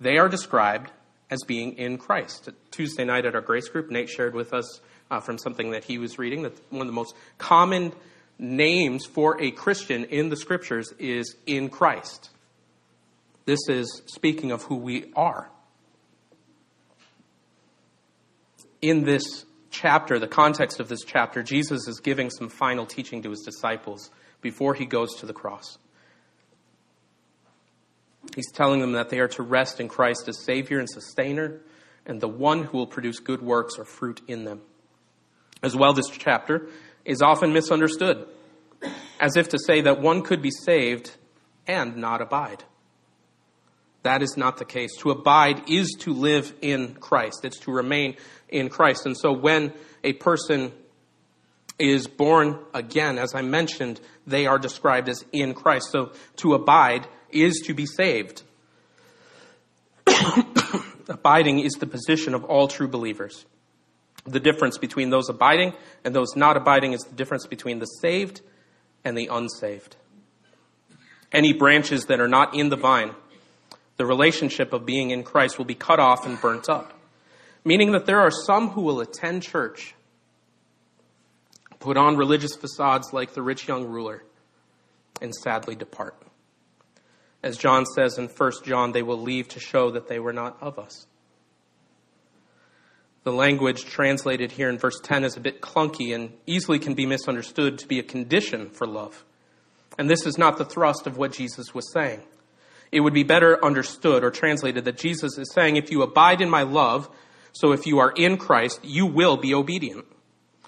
they 0.00 0.16
are 0.16 0.28
described 0.28 0.90
as 1.30 1.42
being 1.46 1.72
in 1.72 1.98
Christ. 1.98 2.48
Tuesday 2.70 3.04
night 3.04 3.26
at 3.26 3.34
our 3.34 3.40
grace 3.40 3.68
group, 3.68 3.90
Nate 3.90 4.08
shared 4.08 4.34
with 4.34 4.54
us 4.54 4.80
uh, 5.10 5.20
from 5.20 5.38
something 5.38 5.72
that 5.72 5.84
he 5.84 5.98
was 5.98 6.18
reading 6.18 6.42
that 6.42 6.52
one 6.70 6.82
of 6.82 6.86
the 6.86 6.92
most 6.92 7.14
common 7.38 7.92
names 8.38 9.06
for 9.06 9.40
a 9.40 9.50
Christian 9.50 10.04
in 10.04 10.28
the 10.28 10.36
scriptures 10.36 10.92
is 10.98 11.36
in 11.46 11.68
Christ. 11.68 12.30
This 13.44 13.68
is 13.68 14.02
speaking 14.06 14.50
of 14.50 14.62
who 14.64 14.76
we 14.76 15.12
are. 15.14 15.50
In 18.82 19.04
this 19.04 19.44
chapter, 19.70 20.18
the 20.18 20.28
context 20.28 20.80
of 20.80 20.88
this 20.88 21.02
chapter, 21.04 21.42
Jesus 21.42 21.88
is 21.88 22.00
giving 22.00 22.30
some 22.30 22.48
final 22.48 22.86
teaching 22.86 23.22
to 23.22 23.30
his 23.30 23.40
disciples 23.40 24.10
before 24.40 24.74
he 24.74 24.84
goes 24.84 25.14
to 25.16 25.26
the 25.26 25.32
cross. 25.32 25.78
He's 28.34 28.50
telling 28.52 28.80
them 28.80 28.92
that 28.92 29.08
they 29.08 29.20
are 29.20 29.28
to 29.28 29.42
rest 29.42 29.80
in 29.80 29.88
Christ 29.88 30.28
as 30.28 30.44
Savior 30.44 30.78
and 30.78 30.88
Sustainer, 30.90 31.60
and 32.04 32.20
the 32.20 32.28
one 32.28 32.64
who 32.64 32.78
will 32.78 32.86
produce 32.86 33.18
good 33.18 33.40
works 33.40 33.78
or 33.78 33.84
fruit 33.84 34.20
in 34.26 34.44
them. 34.44 34.60
As 35.62 35.74
well, 35.74 35.92
this 35.92 36.08
chapter 36.10 36.68
is 37.06 37.22
often 37.22 37.52
misunderstood, 37.52 38.26
as 39.18 39.36
if 39.36 39.48
to 39.50 39.58
say 39.58 39.80
that 39.82 40.00
one 40.00 40.22
could 40.22 40.42
be 40.42 40.50
saved 40.50 41.16
and 41.66 41.96
not 41.96 42.20
abide. 42.20 42.64
That 44.02 44.22
is 44.22 44.36
not 44.36 44.58
the 44.58 44.64
case. 44.64 44.96
To 44.98 45.10
abide 45.10 45.68
is 45.68 45.96
to 46.00 46.12
live 46.12 46.52
in 46.60 46.94
Christ, 46.94 47.44
it's 47.44 47.58
to 47.60 47.72
remain 47.72 48.16
in 48.48 48.68
Christ. 48.68 49.06
And 49.06 49.16
so 49.16 49.32
when 49.32 49.72
a 50.04 50.12
person 50.12 50.72
is 51.78 52.06
born 52.06 52.58
again, 52.72 53.18
as 53.18 53.34
I 53.34 53.42
mentioned, 53.42 54.00
they 54.26 54.46
are 54.46 54.58
described 54.58 55.08
as 55.08 55.24
in 55.32 55.54
Christ. 55.54 55.90
So 55.90 56.12
to 56.36 56.54
abide 56.54 57.06
is 57.30 57.62
to 57.66 57.74
be 57.74 57.86
saved. 57.86 58.42
abiding 61.08 61.60
is 61.60 61.72
the 61.74 61.86
position 61.86 62.34
of 62.34 62.44
all 62.44 62.68
true 62.68 62.88
believers. 62.88 63.44
The 64.26 64.40
difference 64.40 64.78
between 64.78 65.10
those 65.10 65.28
abiding 65.28 65.74
and 66.04 66.14
those 66.14 66.34
not 66.36 66.56
abiding 66.56 66.92
is 66.92 67.02
the 67.02 67.14
difference 67.14 67.46
between 67.46 67.78
the 67.78 67.86
saved 67.86 68.40
and 69.04 69.16
the 69.16 69.28
unsaved. 69.30 69.96
Any 71.32 71.52
branches 71.52 72.06
that 72.06 72.20
are 72.20 72.28
not 72.28 72.54
in 72.54 72.68
the 72.70 72.76
vine 72.76 73.14
the 73.96 74.06
relationship 74.06 74.72
of 74.72 74.84
being 74.84 75.10
in 75.10 75.22
Christ 75.22 75.58
will 75.58 75.64
be 75.64 75.74
cut 75.74 75.98
off 75.98 76.26
and 76.26 76.40
burnt 76.40 76.68
up. 76.68 76.92
Meaning 77.64 77.92
that 77.92 78.06
there 78.06 78.20
are 78.20 78.30
some 78.30 78.70
who 78.70 78.82
will 78.82 79.00
attend 79.00 79.42
church, 79.42 79.94
put 81.80 81.96
on 81.96 82.16
religious 82.16 82.54
facades 82.54 83.12
like 83.12 83.34
the 83.34 83.42
rich 83.42 83.66
young 83.66 83.86
ruler, 83.86 84.22
and 85.20 85.34
sadly 85.34 85.74
depart. 85.74 86.14
As 87.42 87.56
John 87.56 87.86
says 87.86 88.18
in 88.18 88.28
1 88.28 88.52
John, 88.64 88.92
they 88.92 89.02
will 89.02 89.20
leave 89.20 89.48
to 89.48 89.60
show 89.60 89.90
that 89.92 90.08
they 90.08 90.18
were 90.18 90.32
not 90.32 90.58
of 90.60 90.78
us. 90.78 91.06
The 93.26 93.32
language 93.32 93.86
translated 93.86 94.52
here 94.52 94.68
in 94.68 94.78
verse 94.78 95.00
10 95.02 95.24
is 95.24 95.36
a 95.36 95.40
bit 95.40 95.60
clunky 95.60 96.14
and 96.14 96.32
easily 96.46 96.78
can 96.78 96.94
be 96.94 97.06
misunderstood 97.06 97.76
to 97.78 97.88
be 97.88 97.98
a 97.98 98.04
condition 98.04 98.70
for 98.70 98.86
love. 98.86 99.24
And 99.98 100.08
this 100.08 100.24
is 100.26 100.38
not 100.38 100.58
the 100.58 100.64
thrust 100.64 101.08
of 101.08 101.16
what 101.16 101.32
Jesus 101.32 101.74
was 101.74 101.92
saying 101.92 102.22
it 102.92 103.00
would 103.00 103.12
be 103.12 103.24
better 103.24 103.58
understood 103.64 104.22
or 104.22 104.30
translated 104.30 104.84
that 104.84 104.96
Jesus 104.96 105.38
is 105.38 105.52
saying, 105.52 105.74
if 105.74 105.90
you 105.90 106.02
abide 106.02 106.40
in 106.40 106.48
my 106.48 106.62
love, 106.62 107.10
so 107.50 107.72
if 107.72 107.84
you 107.84 107.98
are 107.98 108.12
in 108.12 108.36
Christ, 108.36 108.78
you 108.84 109.06
will 109.06 109.36
be 109.36 109.52
obedient. 109.52 110.04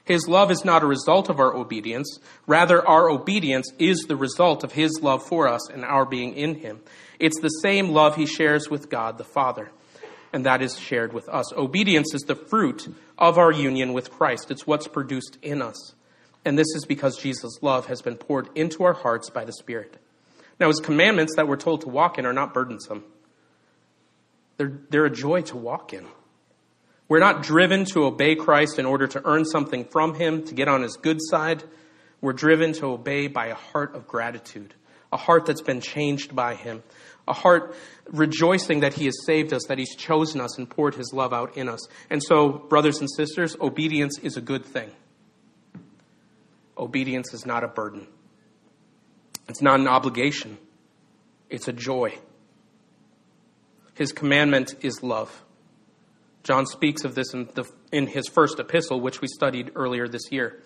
His 0.04 0.26
love 0.26 0.50
is 0.50 0.64
not 0.64 0.82
a 0.82 0.86
result 0.86 1.28
of 1.28 1.38
our 1.38 1.54
obedience. 1.54 2.18
Rather, 2.48 2.84
our 2.84 3.08
obedience 3.08 3.70
is 3.78 4.06
the 4.08 4.16
result 4.16 4.64
of 4.64 4.72
His 4.72 4.98
love 5.00 5.24
for 5.24 5.46
us 5.46 5.70
and 5.70 5.84
our 5.84 6.04
being 6.04 6.34
in 6.34 6.56
Him. 6.56 6.80
It's 7.20 7.40
the 7.40 7.50
same 7.62 7.90
love 7.90 8.16
He 8.16 8.26
shares 8.26 8.68
with 8.68 8.90
God 8.90 9.16
the 9.16 9.22
Father, 9.22 9.70
and 10.32 10.44
that 10.44 10.62
is 10.62 10.78
shared 10.78 11.12
with 11.12 11.28
us. 11.28 11.52
Obedience 11.54 12.14
is 12.14 12.22
the 12.22 12.34
fruit 12.34 12.88
of 13.16 13.38
our 13.38 13.52
union 13.52 13.92
with 13.92 14.10
Christ, 14.10 14.50
it's 14.50 14.66
what's 14.66 14.88
produced 14.88 15.38
in 15.42 15.62
us. 15.62 15.94
And 16.44 16.58
this 16.58 16.74
is 16.74 16.84
because 16.86 17.16
Jesus' 17.18 17.58
love 17.62 17.86
has 17.86 18.00
been 18.00 18.16
poured 18.16 18.48
into 18.54 18.84
our 18.84 18.92
hearts 18.92 19.28
by 19.30 19.44
the 19.44 19.52
Spirit. 19.52 19.98
Now, 20.60 20.68
His 20.68 20.80
commandments 20.80 21.34
that 21.36 21.48
we're 21.48 21.56
told 21.56 21.82
to 21.82 21.88
walk 21.88 22.18
in 22.18 22.26
are 22.26 22.32
not 22.32 22.54
burdensome, 22.54 23.04
they're, 24.56 24.80
they're 24.90 25.06
a 25.06 25.10
joy 25.10 25.42
to 25.42 25.56
walk 25.56 25.92
in. 25.92 26.06
We're 27.08 27.20
not 27.20 27.42
driven 27.42 27.86
to 27.86 28.04
obey 28.04 28.34
Christ 28.34 28.78
in 28.78 28.84
order 28.84 29.06
to 29.06 29.22
earn 29.24 29.44
something 29.46 29.84
from 29.84 30.14
Him, 30.14 30.44
to 30.44 30.54
get 30.54 30.68
on 30.68 30.82
His 30.82 30.96
good 30.96 31.18
side. 31.20 31.64
We're 32.20 32.34
driven 32.34 32.72
to 32.74 32.86
obey 32.86 33.28
by 33.28 33.46
a 33.46 33.54
heart 33.54 33.94
of 33.94 34.06
gratitude, 34.06 34.74
a 35.12 35.16
heart 35.16 35.46
that's 35.46 35.62
been 35.62 35.80
changed 35.80 36.34
by 36.34 36.54
Him, 36.54 36.82
a 37.26 37.32
heart 37.32 37.74
rejoicing 38.10 38.80
that 38.80 38.94
He 38.94 39.06
has 39.06 39.14
saved 39.24 39.52
us, 39.52 39.62
that 39.68 39.78
He's 39.78 39.94
chosen 39.94 40.40
us 40.40 40.58
and 40.58 40.68
poured 40.68 40.94
His 40.94 41.12
love 41.12 41.32
out 41.32 41.56
in 41.56 41.68
us. 41.68 41.80
And 42.10 42.22
so, 42.22 42.50
brothers 42.50 43.00
and 43.00 43.08
sisters, 43.10 43.56
obedience 43.60 44.18
is 44.18 44.36
a 44.36 44.40
good 44.40 44.64
thing. 44.64 44.90
Obedience 46.76 47.34
is 47.34 47.44
not 47.44 47.64
a 47.64 47.68
burden, 47.68 48.06
it's 49.48 49.62
not 49.62 49.80
an 49.80 49.88
obligation, 49.88 50.58
it's 51.50 51.68
a 51.68 51.72
joy. 51.72 52.18
His 53.94 54.12
commandment 54.12 54.76
is 54.82 55.02
love. 55.02 55.44
John 56.44 56.66
speaks 56.66 57.04
of 57.04 57.16
this 57.16 57.34
in, 57.34 57.48
the, 57.54 57.64
in 57.90 58.06
his 58.06 58.28
first 58.28 58.60
epistle, 58.60 59.00
which 59.00 59.20
we 59.20 59.26
studied 59.26 59.72
earlier 59.74 60.06
this 60.06 60.30
year. 60.30 60.62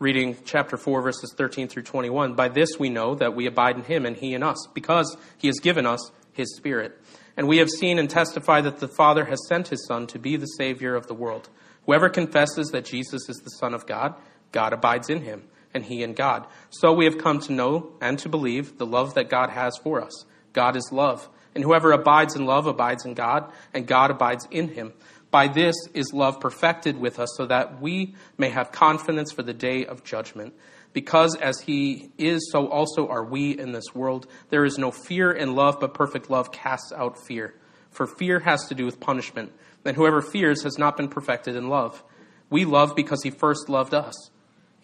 Reading 0.00 0.36
chapter 0.44 0.76
4, 0.76 1.02
verses 1.02 1.32
13 1.36 1.68
through 1.68 1.84
21. 1.84 2.34
By 2.34 2.48
this 2.48 2.80
we 2.80 2.88
know 2.88 3.14
that 3.14 3.36
we 3.36 3.46
abide 3.46 3.76
in 3.76 3.84
him 3.84 4.04
and 4.04 4.16
he 4.16 4.34
in 4.34 4.42
us, 4.42 4.66
because 4.74 5.16
he 5.38 5.46
has 5.46 5.60
given 5.60 5.86
us 5.86 6.10
his 6.32 6.56
Spirit. 6.56 7.00
And 7.36 7.46
we 7.46 7.58
have 7.58 7.70
seen 7.70 8.00
and 8.00 8.10
testified 8.10 8.64
that 8.64 8.80
the 8.80 8.88
Father 8.88 9.26
has 9.26 9.38
sent 9.48 9.68
his 9.68 9.86
Son 9.86 10.08
to 10.08 10.18
be 10.18 10.36
the 10.36 10.46
Savior 10.46 10.96
of 10.96 11.06
the 11.06 11.14
world. 11.14 11.48
Whoever 11.86 12.08
confesses 12.08 12.70
that 12.70 12.84
Jesus 12.84 13.28
is 13.28 13.36
the 13.36 13.50
Son 13.50 13.72
of 13.72 13.86
God, 13.86 14.16
God 14.50 14.72
abides 14.72 15.08
in 15.08 15.22
him, 15.22 15.44
and 15.72 15.84
he 15.84 16.02
in 16.02 16.14
God. 16.14 16.48
So 16.70 16.92
we 16.92 17.04
have 17.04 17.18
come 17.18 17.38
to 17.42 17.52
know 17.52 17.92
and 18.00 18.18
to 18.18 18.28
believe 18.28 18.78
the 18.78 18.86
love 18.86 19.14
that 19.14 19.30
God 19.30 19.50
has 19.50 19.78
for 19.78 20.02
us. 20.02 20.24
God 20.52 20.74
is 20.74 20.90
love. 20.90 21.28
And 21.54 21.62
whoever 21.62 21.92
abides 21.92 22.34
in 22.34 22.46
love 22.46 22.66
abides 22.66 23.04
in 23.04 23.14
God, 23.14 23.52
and 23.72 23.86
God 23.86 24.10
abides 24.10 24.48
in 24.50 24.70
him. 24.70 24.92
By 25.34 25.48
this 25.48 25.74
is 25.94 26.12
love 26.12 26.38
perfected 26.38 27.00
with 27.00 27.18
us, 27.18 27.28
so 27.36 27.46
that 27.46 27.80
we 27.80 28.14
may 28.38 28.50
have 28.50 28.70
confidence 28.70 29.32
for 29.32 29.42
the 29.42 29.52
day 29.52 29.84
of 29.84 30.04
judgment. 30.04 30.54
Because 30.92 31.34
as 31.34 31.58
he 31.58 32.12
is, 32.18 32.52
so 32.52 32.68
also 32.68 33.08
are 33.08 33.24
we 33.24 33.58
in 33.58 33.72
this 33.72 33.92
world. 33.96 34.28
There 34.50 34.64
is 34.64 34.78
no 34.78 34.92
fear 34.92 35.32
in 35.32 35.56
love, 35.56 35.80
but 35.80 35.92
perfect 35.92 36.30
love 36.30 36.52
casts 36.52 36.92
out 36.92 37.18
fear. 37.18 37.52
For 37.90 38.06
fear 38.06 38.38
has 38.38 38.68
to 38.68 38.76
do 38.76 38.84
with 38.84 39.00
punishment, 39.00 39.50
and 39.84 39.96
whoever 39.96 40.22
fears 40.22 40.62
has 40.62 40.78
not 40.78 40.96
been 40.96 41.08
perfected 41.08 41.56
in 41.56 41.68
love. 41.68 42.04
We 42.48 42.64
love 42.64 42.94
because 42.94 43.24
he 43.24 43.30
first 43.30 43.68
loved 43.68 43.92
us. 43.92 44.14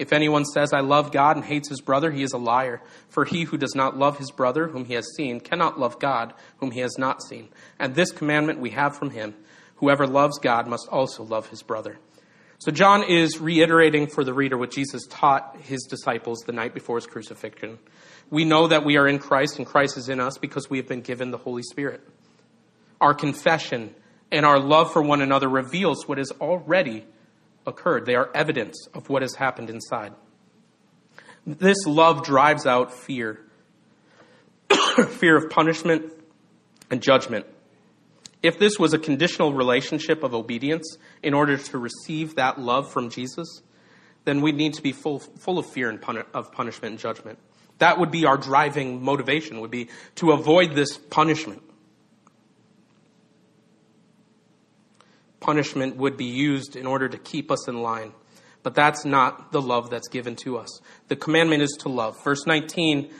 If 0.00 0.12
anyone 0.12 0.46
says, 0.46 0.72
I 0.72 0.80
love 0.80 1.12
God 1.12 1.36
and 1.36 1.44
hates 1.44 1.68
his 1.68 1.80
brother, 1.80 2.10
he 2.10 2.24
is 2.24 2.32
a 2.32 2.38
liar. 2.38 2.82
For 3.08 3.24
he 3.24 3.44
who 3.44 3.56
does 3.56 3.76
not 3.76 3.96
love 3.96 4.18
his 4.18 4.32
brother, 4.32 4.66
whom 4.66 4.86
he 4.86 4.94
has 4.94 5.06
seen, 5.14 5.38
cannot 5.38 5.78
love 5.78 6.00
God, 6.00 6.34
whom 6.56 6.72
he 6.72 6.80
has 6.80 6.98
not 6.98 7.22
seen. 7.22 7.50
And 7.78 7.94
this 7.94 8.10
commandment 8.10 8.58
we 8.58 8.70
have 8.70 8.96
from 8.96 9.10
him 9.10 9.36
whoever 9.80 10.06
loves 10.06 10.38
God 10.38 10.66
must 10.66 10.88
also 10.88 11.24
love 11.24 11.48
his 11.48 11.62
brother. 11.62 11.98
So 12.58 12.70
John 12.70 13.02
is 13.02 13.40
reiterating 13.40 14.06
for 14.06 14.22
the 14.22 14.34
reader 14.34 14.58
what 14.58 14.70
Jesus 14.70 15.06
taught 15.08 15.56
his 15.62 15.82
disciples 15.88 16.40
the 16.40 16.52
night 16.52 16.74
before 16.74 16.96
his 16.98 17.06
crucifixion. 17.06 17.78
We 18.28 18.44
know 18.44 18.68
that 18.68 18.84
we 18.84 18.98
are 18.98 19.08
in 19.08 19.18
Christ 19.18 19.56
and 19.56 19.66
Christ 19.66 19.96
is 19.96 20.10
in 20.10 20.20
us 20.20 20.36
because 20.38 20.68
we 20.68 20.76
have 20.76 20.86
been 20.86 21.00
given 21.00 21.30
the 21.30 21.38
Holy 21.38 21.62
Spirit. 21.62 22.06
Our 23.00 23.14
confession 23.14 23.94
and 24.30 24.44
our 24.44 24.60
love 24.60 24.92
for 24.92 25.00
one 25.00 25.22
another 25.22 25.48
reveals 25.48 26.06
what 26.06 26.18
has 26.18 26.30
already 26.32 27.06
occurred. 27.66 28.04
They 28.04 28.14
are 28.14 28.30
evidence 28.34 28.86
of 28.92 29.08
what 29.08 29.22
has 29.22 29.34
happened 29.34 29.70
inside. 29.70 30.12
This 31.46 31.86
love 31.86 32.24
drives 32.24 32.66
out 32.66 32.92
fear 32.92 33.40
fear 35.08 35.36
of 35.36 35.50
punishment 35.50 36.12
and 36.90 37.02
judgment. 37.02 37.46
If 38.42 38.58
this 38.58 38.78
was 38.78 38.94
a 38.94 38.98
conditional 38.98 39.52
relationship 39.52 40.22
of 40.22 40.34
obedience 40.34 40.96
in 41.22 41.34
order 41.34 41.56
to 41.56 41.78
receive 41.78 42.36
that 42.36 42.58
love 42.58 42.90
from 42.90 43.10
Jesus, 43.10 43.62
then 44.24 44.40
we'd 44.40 44.56
need 44.56 44.74
to 44.74 44.82
be 44.82 44.92
full, 44.92 45.18
full 45.18 45.58
of 45.58 45.66
fear 45.66 45.90
and 45.90 46.02
of 46.34 46.52
punishment 46.52 46.92
and 46.92 46.98
judgment. 46.98 47.38
That 47.78 47.98
would 47.98 48.10
be 48.10 48.26
our 48.26 48.36
driving 48.36 49.02
motivation, 49.02 49.60
would 49.60 49.70
be 49.70 49.88
to 50.16 50.32
avoid 50.32 50.74
this 50.74 50.96
punishment. 50.96 51.62
punishment 55.40 55.96
would 55.96 56.16
be 56.16 56.26
used 56.26 56.76
in 56.76 56.86
order 56.86 57.08
to 57.08 57.18
keep 57.18 57.50
us 57.50 57.66
in 57.66 57.82
line. 57.82 58.12
But 58.62 58.74
that's 58.74 59.04
not 59.04 59.52
the 59.52 59.62
love 59.62 59.90
that's 59.90 60.08
given 60.08 60.36
to 60.36 60.58
us. 60.58 60.80
The 61.08 61.16
commandment 61.16 61.62
is 61.62 61.76
to 61.80 61.88
love. 61.88 62.22
Verse 62.22 62.46
19 62.46 63.10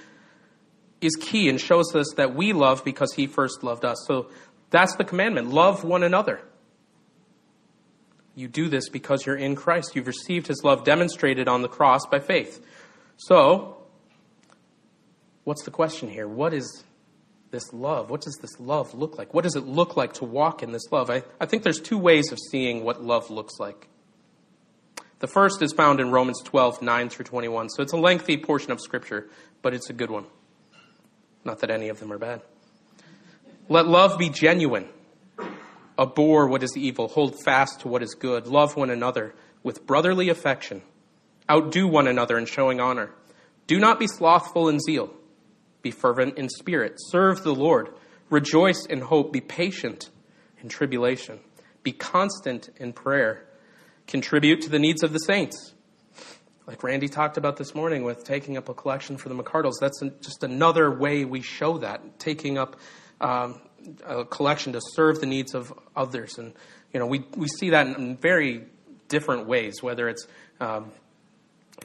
is 1.00 1.16
key 1.16 1.48
and 1.48 1.58
shows 1.58 1.94
us 1.94 2.12
that 2.16 2.34
we 2.34 2.52
love 2.52 2.84
because 2.84 3.14
he 3.14 3.26
first 3.26 3.62
loved 3.62 3.86
us. 3.86 3.96
So 4.06 4.28
that's 4.70 4.94
the 4.96 5.04
commandment. 5.04 5.50
Love 5.50 5.84
one 5.84 6.02
another. 6.02 6.40
You 8.34 8.48
do 8.48 8.68
this 8.68 8.88
because 8.88 9.26
you're 9.26 9.36
in 9.36 9.56
Christ. 9.56 9.94
You've 9.94 10.06
received 10.06 10.46
his 10.46 10.62
love 10.64 10.84
demonstrated 10.84 11.48
on 11.48 11.62
the 11.62 11.68
cross 11.68 12.06
by 12.06 12.20
faith. 12.20 12.64
So, 13.16 13.82
what's 15.44 15.64
the 15.64 15.70
question 15.70 16.08
here? 16.08 16.28
What 16.28 16.54
is 16.54 16.84
this 17.50 17.72
love? 17.72 18.10
What 18.10 18.20
does 18.22 18.38
this 18.40 18.58
love 18.60 18.94
look 18.94 19.18
like? 19.18 19.34
What 19.34 19.44
does 19.44 19.56
it 19.56 19.66
look 19.66 19.96
like 19.96 20.14
to 20.14 20.24
walk 20.24 20.62
in 20.62 20.72
this 20.72 20.90
love? 20.90 21.10
I, 21.10 21.24
I 21.40 21.46
think 21.46 21.64
there's 21.64 21.80
two 21.80 21.98
ways 21.98 22.30
of 22.32 22.38
seeing 22.50 22.84
what 22.84 23.02
love 23.02 23.30
looks 23.30 23.58
like. 23.58 23.88
The 25.18 25.26
first 25.26 25.60
is 25.60 25.72
found 25.72 26.00
in 26.00 26.10
Romans 26.10 26.40
12, 26.42 26.80
9 26.80 27.08
through 27.10 27.26
21. 27.26 27.68
So 27.70 27.82
it's 27.82 27.92
a 27.92 27.98
lengthy 27.98 28.38
portion 28.38 28.72
of 28.72 28.80
Scripture, 28.80 29.28
but 29.60 29.74
it's 29.74 29.90
a 29.90 29.92
good 29.92 30.10
one. 30.10 30.24
Not 31.44 31.58
that 31.60 31.70
any 31.70 31.88
of 31.88 32.00
them 32.00 32.12
are 32.12 32.18
bad. 32.18 32.40
Let 33.70 33.86
love 33.86 34.18
be 34.18 34.30
genuine. 34.30 34.88
Abhor 35.96 36.48
what 36.48 36.64
is 36.64 36.76
evil. 36.76 37.06
Hold 37.06 37.40
fast 37.44 37.80
to 37.80 37.88
what 37.88 38.02
is 38.02 38.16
good. 38.16 38.48
Love 38.48 38.74
one 38.74 38.90
another 38.90 39.32
with 39.62 39.86
brotherly 39.86 40.28
affection. 40.28 40.82
Outdo 41.48 41.86
one 41.86 42.08
another 42.08 42.36
in 42.36 42.46
showing 42.46 42.80
honor. 42.80 43.10
Do 43.68 43.78
not 43.78 44.00
be 44.00 44.08
slothful 44.08 44.68
in 44.68 44.80
zeal. 44.80 45.14
Be 45.82 45.92
fervent 45.92 46.36
in 46.36 46.48
spirit. 46.48 46.94
Serve 46.96 47.44
the 47.44 47.54
Lord. 47.54 47.94
Rejoice 48.28 48.86
in 48.86 49.02
hope. 49.02 49.32
Be 49.32 49.40
patient 49.40 50.10
in 50.60 50.68
tribulation. 50.68 51.38
Be 51.84 51.92
constant 51.92 52.70
in 52.76 52.92
prayer. 52.92 53.46
Contribute 54.08 54.62
to 54.62 54.68
the 54.68 54.80
needs 54.80 55.04
of 55.04 55.12
the 55.12 55.18
saints. 55.20 55.74
Like 56.66 56.82
Randy 56.82 57.08
talked 57.08 57.36
about 57.36 57.56
this 57.56 57.72
morning 57.72 58.02
with 58.02 58.24
taking 58.24 58.56
up 58.56 58.68
a 58.68 58.74
collection 58.74 59.16
for 59.16 59.28
the 59.28 59.34
McCardles, 59.36 59.74
that's 59.80 60.00
just 60.20 60.42
another 60.42 60.90
way 60.90 61.24
we 61.24 61.40
show 61.40 61.78
that, 61.78 62.18
taking 62.18 62.58
up 62.58 62.76
um, 63.20 63.60
a 64.06 64.24
collection 64.24 64.72
to 64.72 64.80
serve 64.92 65.20
the 65.20 65.26
needs 65.26 65.54
of 65.54 65.72
others. 65.96 66.38
And, 66.38 66.52
you 66.92 67.00
know, 67.00 67.06
we, 67.06 67.24
we 67.36 67.48
see 67.48 67.70
that 67.70 67.86
in 67.86 68.16
very 68.16 68.64
different 69.08 69.46
ways, 69.46 69.82
whether 69.82 70.08
it's 70.08 70.26
um, 70.60 70.92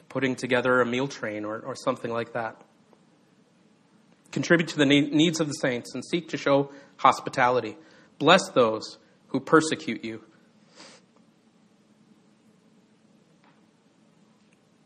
putting 0.08 0.36
together 0.36 0.80
a 0.80 0.86
meal 0.86 1.08
train 1.08 1.44
or, 1.44 1.58
or 1.60 1.74
something 1.74 2.10
like 2.10 2.32
that 2.34 2.60
contribute 4.36 4.68
to 4.68 4.76
the 4.76 4.84
needs 4.84 5.40
of 5.40 5.48
the 5.48 5.54
saints, 5.54 5.94
and 5.94 6.04
seek 6.04 6.28
to 6.28 6.36
show 6.36 6.70
hospitality. 6.98 7.74
Bless 8.18 8.50
those 8.50 8.98
who 9.28 9.40
persecute 9.40 10.04
you. 10.04 10.22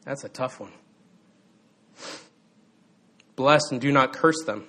That's 0.04 0.22
a 0.22 0.28
tough 0.28 0.60
one. 0.60 0.70
Bless 3.34 3.72
and 3.72 3.80
do 3.80 3.90
not 3.90 4.12
curse 4.12 4.40
them. 4.46 4.68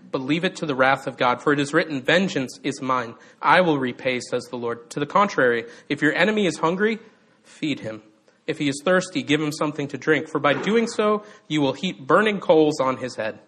but 0.11 0.21
leave 0.21 0.43
it 0.43 0.55
to 0.57 0.65
the 0.65 0.75
wrath 0.75 1.07
of 1.07 1.17
God, 1.17 1.41
for 1.41 1.53
it 1.53 1.59
is 1.59 1.73
written, 1.73 2.01
Vengeance 2.01 2.59
is 2.63 2.81
mine. 2.81 3.15
I 3.41 3.61
will 3.61 3.79
repay, 3.79 4.19
says 4.19 4.43
the 4.45 4.57
Lord. 4.57 4.89
To 4.91 4.99
the 4.99 5.05
contrary, 5.05 5.65
if 5.89 6.01
your 6.01 6.13
enemy 6.13 6.45
is 6.45 6.57
hungry, 6.57 6.99
feed 7.43 7.79
him. 7.79 8.01
If 8.47 8.57
he 8.57 8.67
is 8.67 8.81
thirsty, 8.83 9.23
give 9.23 9.41
him 9.41 9.51
something 9.51 9.87
to 9.89 9.97
drink, 9.97 10.27
for 10.27 10.39
by 10.39 10.53
doing 10.53 10.87
so, 10.87 11.23
you 11.47 11.61
will 11.61 11.73
heap 11.73 12.05
burning 12.05 12.39
coals 12.39 12.79
on 12.79 12.97
his 12.97 13.15
head. 13.15 13.39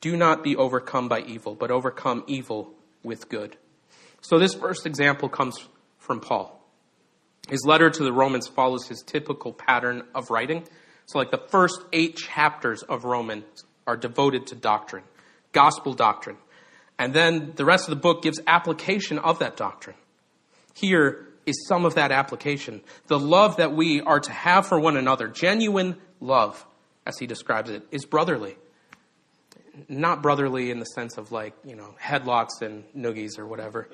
Do 0.00 0.16
not 0.16 0.42
be 0.42 0.56
overcome 0.56 1.08
by 1.08 1.20
evil, 1.20 1.54
but 1.54 1.70
overcome 1.70 2.24
evil 2.26 2.72
with 3.02 3.28
good. 3.28 3.56
So 4.22 4.38
this 4.38 4.54
first 4.54 4.86
example 4.86 5.28
comes 5.28 5.68
from 5.98 6.20
Paul. 6.20 6.60
His 7.48 7.64
letter 7.64 7.90
to 7.90 8.02
the 8.02 8.12
Romans 8.12 8.48
follows 8.48 8.86
his 8.86 9.02
typical 9.02 9.52
pattern 9.52 10.04
of 10.14 10.30
writing. 10.30 10.64
So, 11.06 11.18
like 11.18 11.30
the 11.30 11.42
first 11.48 11.82
eight 11.92 12.16
chapters 12.16 12.82
of 12.82 13.04
Romans 13.04 13.64
are 13.86 13.96
devoted 13.96 14.46
to 14.48 14.54
doctrine, 14.54 15.02
gospel 15.52 15.94
doctrine. 15.94 16.36
And 16.98 17.14
then 17.14 17.52
the 17.56 17.64
rest 17.64 17.88
of 17.88 17.90
the 17.90 18.00
book 18.00 18.22
gives 18.22 18.40
application 18.46 19.18
of 19.18 19.38
that 19.38 19.56
doctrine. 19.56 19.96
Here 20.74 21.28
is 21.46 21.66
some 21.66 21.84
of 21.84 21.94
that 21.94 22.12
application. 22.12 22.82
The 23.06 23.18
love 23.18 23.56
that 23.56 23.72
we 23.72 24.00
are 24.02 24.20
to 24.20 24.32
have 24.32 24.66
for 24.66 24.78
one 24.78 24.96
another, 24.96 25.28
genuine 25.28 25.96
love, 26.20 26.64
as 27.06 27.18
he 27.18 27.26
describes 27.26 27.70
it, 27.70 27.86
is 27.90 28.04
brotherly. 28.04 28.56
Not 29.88 30.22
brotherly 30.22 30.70
in 30.70 30.78
the 30.78 30.84
sense 30.84 31.16
of 31.16 31.32
like, 31.32 31.54
you 31.64 31.74
know, 31.74 31.94
headlocks 32.00 32.60
and 32.60 32.84
noogies 32.94 33.38
or 33.38 33.46
whatever. 33.46 33.88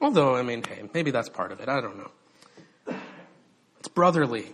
Although, 0.00 0.34
I 0.34 0.42
mean, 0.42 0.62
hey, 0.62 0.88
maybe 0.94 1.10
that's 1.10 1.28
part 1.28 1.52
of 1.52 1.60
it. 1.60 1.68
I 1.68 1.80
don't 1.80 1.98
know. 1.98 2.96
It's 3.78 3.88
brotherly. 3.88 4.46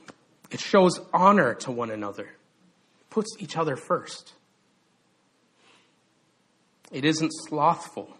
It 0.50 0.60
shows 0.60 1.00
honor 1.12 1.54
to 1.54 1.70
one 1.70 1.90
another. 1.90 2.28
Puts 3.10 3.36
each 3.38 3.56
other 3.56 3.76
first. 3.76 4.32
It 6.92 7.04
isn't 7.04 7.30
slothful. 7.48 8.16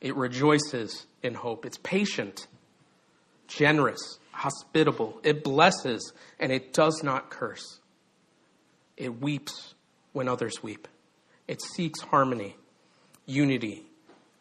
It 0.00 0.16
rejoices 0.16 1.06
in 1.22 1.34
hope. 1.34 1.66
It's 1.66 1.78
patient, 1.78 2.46
generous, 3.46 4.18
hospitable. 4.32 5.20
It 5.22 5.44
blesses, 5.44 6.12
and 6.38 6.52
it 6.52 6.72
does 6.72 7.02
not 7.02 7.30
curse. 7.30 7.80
It 8.96 9.20
weeps 9.20 9.74
when 10.12 10.28
others 10.28 10.62
weep. 10.62 10.88
It 11.48 11.60
seeks 11.74 12.00
harmony, 12.00 12.56
unity, 13.26 13.84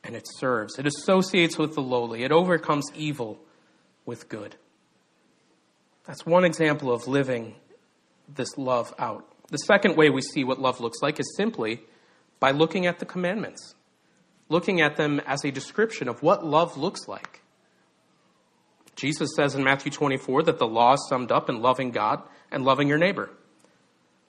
and 0.03 0.15
it 0.15 0.27
serves. 0.37 0.77
It 0.77 0.85
associates 0.85 1.57
with 1.57 1.75
the 1.75 1.81
lowly. 1.81 2.23
It 2.23 2.31
overcomes 2.31 2.85
evil 2.95 3.39
with 4.05 4.29
good. 4.29 4.55
That's 6.05 6.25
one 6.25 6.45
example 6.45 6.91
of 6.91 7.07
living 7.07 7.55
this 8.33 8.57
love 8.57 8.93
out. 8.97 9.25
The 9.49 9.57
second 9.57 9.97
way 9.97 10.09
we 10.09 10.21
see 10.21 10.43
what 10.43 10.59
love 10.59 10.79
looks 10.79 10.99
like 11.01 11.19
is 11.19 11.35
simply 11.35 11.81
by 12.39 12.51
looking 12.51 12.85
at 12.85 12.99
the 12.99 13.05
commandments, 13.05 13.75
looking 14.47 14.81
at 14.81 14.95
them 14.95 15.19
as 15.25 15.43
a 15.43 15.51
description 15.51 16.07
of 16.07 16.21
what 16.21 16.45
love 16.45 16.77
looks 16.77 17.07
like. 17.07 17.41
Jesus 18.95 19.29
says 19.35 19.55
in 19.55 19.63
Matthew 19.63 19.91
24 19.91 20.43
that 20.43 20.59
the 20.59 20.67
law 20.67 20.93
is 20.93 21.07
summed 21.09 21.31
up 21.31 21.49
in 21.49 21.61
loving 21.61 21.91
God 21.91 22.21
and 22.51 22.65
loving 22.65 22.87
your 22.87 22.97
neighbor. 22.97 23.29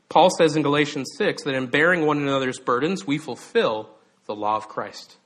Paul 0.09 0.31
says 0.31 0.57
in 0.57 0.63
Galatians 0.63 1.11
6 1.19 1.45
that 1.45 1.55
in 1.55 1.67
bearing 1.67 2.07
one 2.07 2.19
another's 2.19 2.59
burdens, 2.59 3.07
we 3.07 3.19
fulfill 3.19 3.91
the 4.27 4.35
law 4.35 4.57
of 4.57 4.69
Christ. 4.69 5.17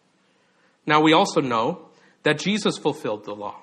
Now, 0.87 1.01
we 1.01 1.13
also 1.13 1.41
know 1.41 1.89
that 2.23 2.39
Jesus 2.39 2.77
fulfilled 2.77 3.25
the 3.25 3.35
law. 3.35 3.61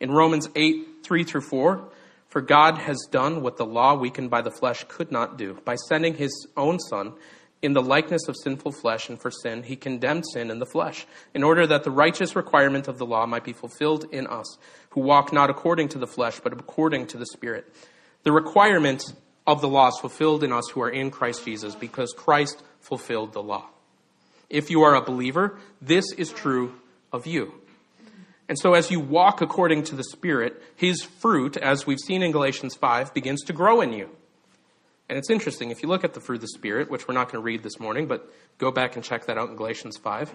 In 0.00 0.10
Romans 0.10 0.48
8 0.54 1.04
3 1.04 1.24
through 1.24 1.40
4, 1.42 1.88
for 2.28 2.40
God 2.40 2.78
has 2.78 2.98
done 3.10 3.42
what 3.42 3.56
the 3.56 3.66
law 3.66 3.94
weakened 3.94 4.30
by 4.30 4.40
the 4.40 4.50
flesh 4.50 4.84
could 4.88 5.10
not 5.10 5.36
do. 5.36 5.58
By 5.64 5.74
sending 5.74 6.14
his 6.14 6.46
own 6.56 6.78
Son 6.78 7.14
in 7.62 7.72
the 7.72 7.82
likeness 7.82 8.26
of 8.26 8.36
sinful 8.36 8.72
flesh, 8.72 9.08
and 9.08 9.20
for 9.20 9.30
sin, 9.30 9.62
he 9.62 9.76
condemned 9.76 10.24
sin 10.32 10.50
in 10.50 10.58
the 10.58 10.66
flesh, 10.66 11.06
in 11.32 11.44
order 11.44 11.66
that 11.66 11.84
the 11.84 11.90
righteous 11.90 12.34
requirement 12.34 12.88
of 12.88 12.98
the 12.98 13.06
law 13.06 13.24
might 13.24 13.44
be 13.44 13.52
fulfilled 13.52 14.04
in 14.10 14.26
us, 14.26 14.58
who 14.90 15.00
walk 15.00 15.32
not 15.32 15.48
according 15.48 15.88
to 15.88 15.98
the 15.98 16.06
flesh, 16.06 16.40
but 16.40 16.52
according 16.52 17.06
to 17.06 17.16
the 17.16 17.26
Spirit. 17.26 17.72
The 18.24 18.32
requirement 18.32 19.14
of 19.46 19.60
the 19.60 19.68
law 19.68 19.88
is 19.88 19.98
fulfilled 20.00 20.42
in 20.42 20.52
us 20.52 20.68
who 20.70 20.82
are 20.82 20.90
in 20.90 21.10
Christ 21.12 21.44
Jesus, 21.44 21.76
because 21.76 22.12
Christ 22.12 22.62
fulfilled 22.80 23.32
the 23.32 23.42
law. 23.42 23.68
If 24.50 24.68
you 24.68 24.82
are 24.82 24.96
a 24.96 25.02
believer, 25.02 25.58
this 25.80 26.12
is 26.12 26.30
true 26.30 26.74
of 27.12 27.26
you. 27.26 27.54
And 28.48 28.58
so, 28.58 28.74
as 28.74 28.90
you 28.90 29.00
walk 29.00 29.40
according 29.40 29.84
to 29.84 29.94
the 29.94 30.04
Spirit, 30.04 30.60
His 30.76 31.02
fruit, 31.02 31.56
as 31.56 31.86
we've 31.86 31.98
seen 31.98 32.22
in 32.22 32.32
Galatians 32.32 32.74
5, 32.74 33.14
begins 33.14 33.42
to 33.44 33.52
grow 33.52 33.80
in 33.80 33.92
you. 33.92 34.10
And 35.12 35.18
it's 35.18 35.28
interesting, 35.28 35.70
if 35.70 35.82
you 35.82 35.90
look 35.90 36.04
at 36.04 36.14
the 36.14 36.20
fruit 36.20 36.36
of 36.36 36.40
the 36.40 36.48
Spirit, 36.48 36.90
which 36.90 37.06
we're 37.06 37.12
not 37.12 37.30
going 37.30 37.42
to 37.42 37.44
read 37.44 37.62
this 37.62 37.78
morning, 37.78 38.06
but 38.06 38.32
go 38.56 38.70
back 38.70 38.96
and 38.96 39.04
check 39.04 39.26
that 39.26 39.36
out 39.36 39.50
in 39.50 39.56
Galatians 39.56 39.98
5, 39.98 40.32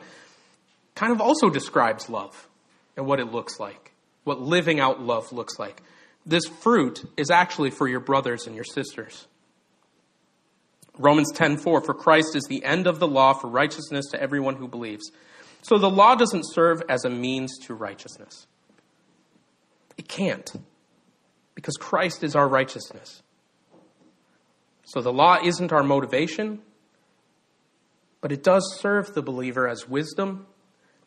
kind 0.93 1.11
of 1.11 1.19
also 1.19 1.49
describes 1.49 2.11
love 2.11 2.47
and 2.95 3.07
what 3.07 3.19
it 3.19 3.31
looks 3.31 3.59
like, 3.59 3.93
what 4.23 4.39
living 4.39 4.79
out 4.79 5.01
love 5.01 5.31
looks 5.31 5.57
like. 5.57 5.81
This 6.27 6.45
fruit 6.45 7.03
is 7.17 7.31
actually 7.31 7.71
for 7.71 7.87
your 7.87 7.99
brothers 7.99 8.45
and 8.45 8.55
your 8.55 8.65
sisters. 8.65 9.25
Romans 10.95 11.31
10:4 11.33 11.83
For 11.83 11.95
Christ 11.95 12.35
is 12.35 12.43
the 12.43 12.63
end 12.63 12.85
of 12.85 12.99
the 12.99 13.07
law 13.07 13.33
for 13.33 13.47
righteousness 13.47 14.05
to 14.11 14.21
everyone 14.21 14.57
who 14.57 14.67
believes. 14.67 15.11
So 15.63 15.79
the 15.79 15.89
law 15.89 16.13
doesn't 16.13 16.43
serve 16.53 16.83
as 16.87 17.03
a 17.03 17.09
means 17.09 17.57
to 17.63 17.73
righteousness. 17.73 18.45
It 19.97 20.07
can't, 20.07 20.53
because 21.55 21.77
Christ 21.77 22.23
is 22.23 22.35
our 22.35 22.47
righteousness. 22.47 23.23
So 24.87 25.01
the 25.01 25.11
law 25.11 25.37
isn't 25.43 25.73
our 25.73 25.83
motivation, 25.83 26.61
but 28.21 28.31
it 28.31 28.41
does 28.41 28.79
serve 28.79 29.13
the 29.13 29.21
believer 29.21 29.67
as 29.67 29.89
wisdom 29.89 30.47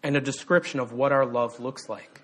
and 0.02 0.14
a 0.14 0.20
description 0.20 0.80
of 0.80 0.92
what 0.92 1.12
our 1.12 1.24
love 1.24 1.58
looks 1.58 1.88
like. 1.88 2.20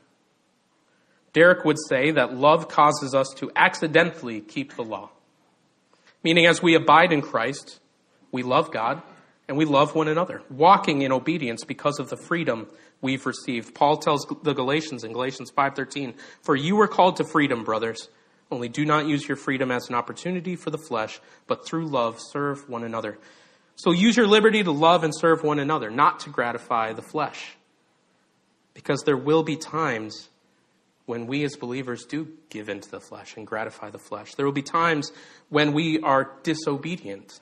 Derek 1.33 1.64
would 1.64 1.79
say 1.88 2.11
that 2.11 2.35
love 2.35 2.69
causes 2.69 3.14
us 3.14 3.33
to 3.38 3.51
accidentally 3.57 4.42
keep 4.42 4.77
the 4.77 4.85
law. 4.85 5.09
Meaning, 6.23 6.45
as 6.45 6.62
we 6.62 6.75
abide 6.75 7.11
in 7.11 7.23
Christ, 7.23 7.81
we 8.31 8.42
love 8.42 8.71
God 8.71 9.01
and 9.49 9.57
we 9.57 9.64
love 9.64 9.95
one 9.95 10.09
another, 10.09 10.42
walking 10.51 11.01
in 11.01 11.11
obedience 11.11 11.64
because 11.64 11.99
of 11.99 12.11
the 12.11 12.19
freedom 12.19 12.66
we've 13.01 13.25
received. 13.25 13.75
Paul 13.75 13.97
tells 13.97 14.27
the 14.42 14.53
Galatians 14.53 15.05
in 15.05 15.14
Galatians 15.14 15.51
5:13, 15.51 16.16
"For 16.42 16.55
you 16.55 16.77
were 16.77 16.88
called 16.88 17.16
to 17.16 17.25
freedom, 17.25 17.64
brothers, 17.64 18.11
only 18.51 18.69
do 18.69 18.85
not 18.85 19.07
use 19.07 19.27
your 19.27 19.37
freedom 19.37 19.71
as 19.71 19.89
an 19.89 19.95
opportunity 19.95 20.57
for 20.57 20.71
the 20.71 20.79
flesh, 20.79 21.21
but 21.47 21.67
through 21.67 21.87
love 21.87 22.19
serve 22.21 22.69
one 22.69 22.85
another." 22.85 23.19
So 23.77 23.91
use 23.93 24.17
your 24.17 24.27
liberty 24.27 24.63
to 24.63 24.71
love 24.71 25.05
and 25.05 25.13
serve 25.15 25.43
one 25.43 25.59
another, 25.59 25.91
not 25.91 26.21
to 26.21 26.31
gratify 26.31 26.93
the 26.93 27.03
flesh. 27.03 27.57
Because 28.73 29.03
there 29.05 29.17
will 29.17 29.43
be 29.43 29.57
times 29.57 30.29
when 31.05 31.27
we 31.27 31.45
as 31.45 31.57
believers 31.57 32.05
do 32.05 32.29
give 32.49 32.69
into 32.69 32.91
the 32.91 33.01
flesh 33.01 33.37
and 33.37 33.47
gratify 33.47 33.91
the 33.91 33.99
flesh. 33.99 34.35
There 34.35 34.47
will 34.47 34.53
be 34.53 34.63
times 34.63 35.13
when 35.51 35.73
we 35.73 36.01
are 36.01 36.33
disobedient 36.43 37.41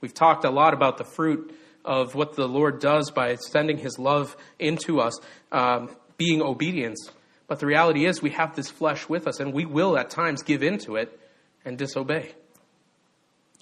We've 0.00 0.12
talked 0.12 0.44
a 0.44 0.50
lot 0.50 0.74
about 0.74 0.98
the 0.98 1.04
fruit 1.04 1.58
of 1.84 2.14
what 2.14 2.36
the 2.36 2.46
Lord 2.46 2.80
does 2.80 3.10
by 3.10 3.34
sending 3.36 3.78
his 3.78 3.98
love 3.98 4.36
into 4.58 5.00
us, 5.00 5.18
um, 5.50 5.88
being 6.18 6.42
obedience. 6.42 7.10
But 7.46 7.60
the 7.60 7.66
reality 7.66 8.06
is, 8.06 8.20
we 8.20 8.30
have 8.30 8.56
this 8.56 8.70
flesh 8.70 9.08
with 9.08 9.26
us, 9.26 9.38
and 9.38 9.52
we 9.52 9.64
will 9.64 9.96
at 9.96 10.10
times 10.10 10.42
give 10.42 10.62
into 10.62 10.96
it 10.96 11.18
and 11.64 11.78
disobey. 11.78 12.32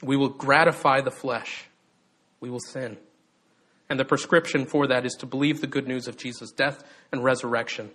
We 0.03 0.17
will 0.17 0.31
gratify 0.31 1.03
the 1.03 1.11
flesh, 1.11 1.67
we 2.41 2.51
will 2.51 2.61
sin. 2.61 2.97
And 3.91 4.01
the 4.01 4.05
prescription 4.05 4.65
for 4.65 4.87
that 4.87 5.05
is 5.05 5.13
to 5.21 5.27
believe 5.27 5.61
the 5.61 5.67
good 5.67 5.87
news 5.87 6.09
of 6.09 6.17
Jesus' 6.17 6.51
death 6.51 6.83
and 7.13 7.23
resurrection. 7.23 7.91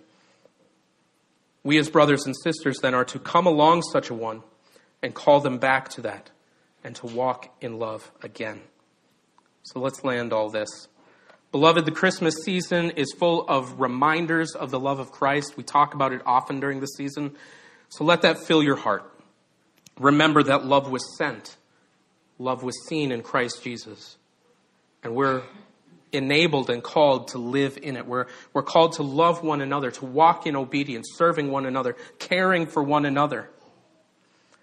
We, 1.64 1.78
as 1.78 1.90
brothers 1.90 2.24
and 2.24 2.34
sisters, 2.44 2.78
then 2.80 2.94
are 2.94 3.04
to 3.06 3.18
come 3.18 3.46
along 3.46 3.82
such 3.82 4.08
a 4.08 4.14
one 4.14 4.42
and 5.02 5.14
call 5.14 5.40
them 5.40 5.58
back 5.58 5.88
to 5.90 6.02
that 6.02 6.30
and 6.84 6.94
to 6.96 7.06
walk 7.06 7.54
in 7.60 7.78
love 7.78 8.10
again. 8.22 8.62
So 9.64 9.80
let's 9.80 10.04
land 10.04 10.32
all 10.32 10.48
this. 10.48 10.68
Beloved, 11.52 11.84
the 11.84 11.90
Christmas 11.90 12.36
season 12.44 12.90
is 12.90 13.12
full 13.12 13.44
of 13.48 13.80
reminders 13.80 14.54
of 14.54 14.70
the 14.70 14.78
love 14.78 15.00
of 15.00 15.10
Christ. 15.10 15.56
We 15.56 15.64
talk 15.64 15.94
about 15.94 16.12
it 16.12 16.22
often 16.24 16.60
during 16.60 16.78
the 16.78 16.86
season. 16.86 17.34
So 17.88 18.04
let 18.04 18.22
that 18.22 18.38
fill 18.38 18.62
your 18.62 18.76
heart. 18.76 19.02
Remember 19.98 20.44
that 20.44 20.64
love 20.64 20.90
was 20.90 21.04
sent, 21.18 21.56
love 22.38 22.62
was 22.62 22.74
seen 22.86 23.10
in 23.10 23.22
Christ 23.22 23.64
Jesus. 23.64 24.16
And 25.02 25.14
we're 25.14 25.42
enabled 26.12 26.70
and 26.70 26.82
called 26.82 27.28
to 27.28 27.38
live 27.38 27.78
in 27.82 27.96
it. 27.96 28.06
We're, 28.06 28.26
we're 28.52 28.62
called 28.62 28.94
to 28.94 29.02
love 29.02 29.42
one 29.42 29.60
another, 29.60 29.90
to 29.90 30.04
walk 30.04 30.46
in 30.46 30.54
obedience, 30.54 31.08
serving 31.16 31.50
one 31.50 31.66
another, 31.66 31.96
caring 32.18 32.66
for 32.66 32.82
one 32.82 33.04
another. 33.04 33.50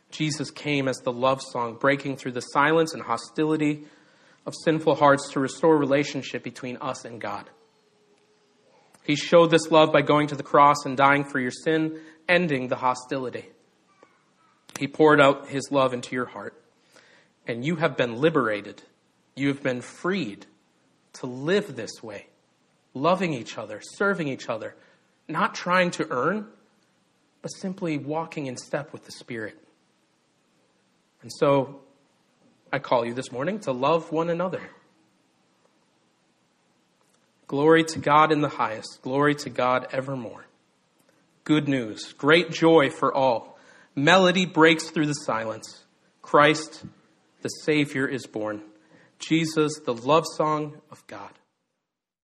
Jesus 0.10 0.52
came 0.52 0.88
as 0.88 0.98
the 1.00 1.12
love 1.12 1.42
song, 1.42 1.76
breaking 1.76 2.16
through 2.16 2.32
the 2.32 2.42
silence 2.42 2.94
and 2.94 3.04
hostility 3.04 3.86
of 4.48 4.56
sinful 4.64 4.96
hearts 4.96 5.30
to 5.34 5.42
restore 5.42 5.78
relationship 5.78 6.42
between 6.42 6.78
us 6.78 7.04
and 7.04 7.20
God. 7.20 7.50
He 9.04 9.18
showed 9.18 9.52
this 9.52 9.70
love 9.70 9.92
by 9.92 10.02
going 10.02 10.28
to 10.28 10.36
the 10.36 10.44
cross 10.44 10.86
and 10.86 10.96
dying 10.96 11.26
for 11.26 11.40
your 11.40 11.52
sin, 11.52 12.00
ending 12.30 12.70
the 12.70 12.78
hostility. 12.78 13.46
He 14.80 14.88
poured 14.88 15.20
out 15.20 15.50
his 15.50 15.70
love 15.70 15.94
into 15.94 16.16
your 16.16 16.26
heart, 16.26 16.60
and 17.46 17.66
you 17.66 17.76
have 17.76 17.98
been 17.98 18.22
liberated. 18.22 18.82
You 19.36 19.50
have 19.50 19.62
been 19.62 19.82
freed 19.82 20.46
to 21.14 21.26
live 21.26 21.76
this 21.76 22.02
way, 22.02 22.28
loving 22.94 23.34
each 23.34 23.58
other, 23.58 23.82
serving 23.82 24.30
each 24.30 24.48
other, 24.48 24.76
not 25.28 25.56
trying 25.56 25.92
to 25.92 26.08
earn, 26.10 26.48
but 27.42 27.50
simply 27.50 27.98
walking 27.98 28.46
in 28.48 28.56
step 28.56 28.94
with 28.94 29.06
the 29.06 29.12
Spirit. 29.12 29.58
And 31.22 31.32
so 31.34 31.82
I 32.72 32.80
call 32.80 33.06
you 33.06 33.14
this 33.14 33.32
morning 33.32 33.60
to 33.62 33.72
love 33.72 34.12
one 34.12 34.30
another. 34.30 34.62
Glory 37.48 37.86
to 37.86 38.00
God 38.00 38.34
in 38.34 38.42
the 38.42 38.50
highest, 38.50 39.02
glory 39.02 39.34
to 39.36 39.50
God 39.50 39.88
evermore. 39.92 40.46
Good 41.46 41.70
news, 41.70 42.14
great 42.14 42.52
joy 42.52 42.90
for 42.90 43.14
all. 43.14 43.58
Melody 43.96 44.46
breaks 44.46 44.90
through 44.90 45.08
the 45.08 45.14
silence. 45.14 45.86
Christ, 46.22 46.84
the 47.42 47.50
Savior, 47.50 48.06
is 48.06 48.28
born. 48.28 48.62
Jesus, 49.18 49.80
the 49.86 49.94
love 49.94 50.26
song 50.36 50.82
of 50.92 51.08
God. 51.08 51.32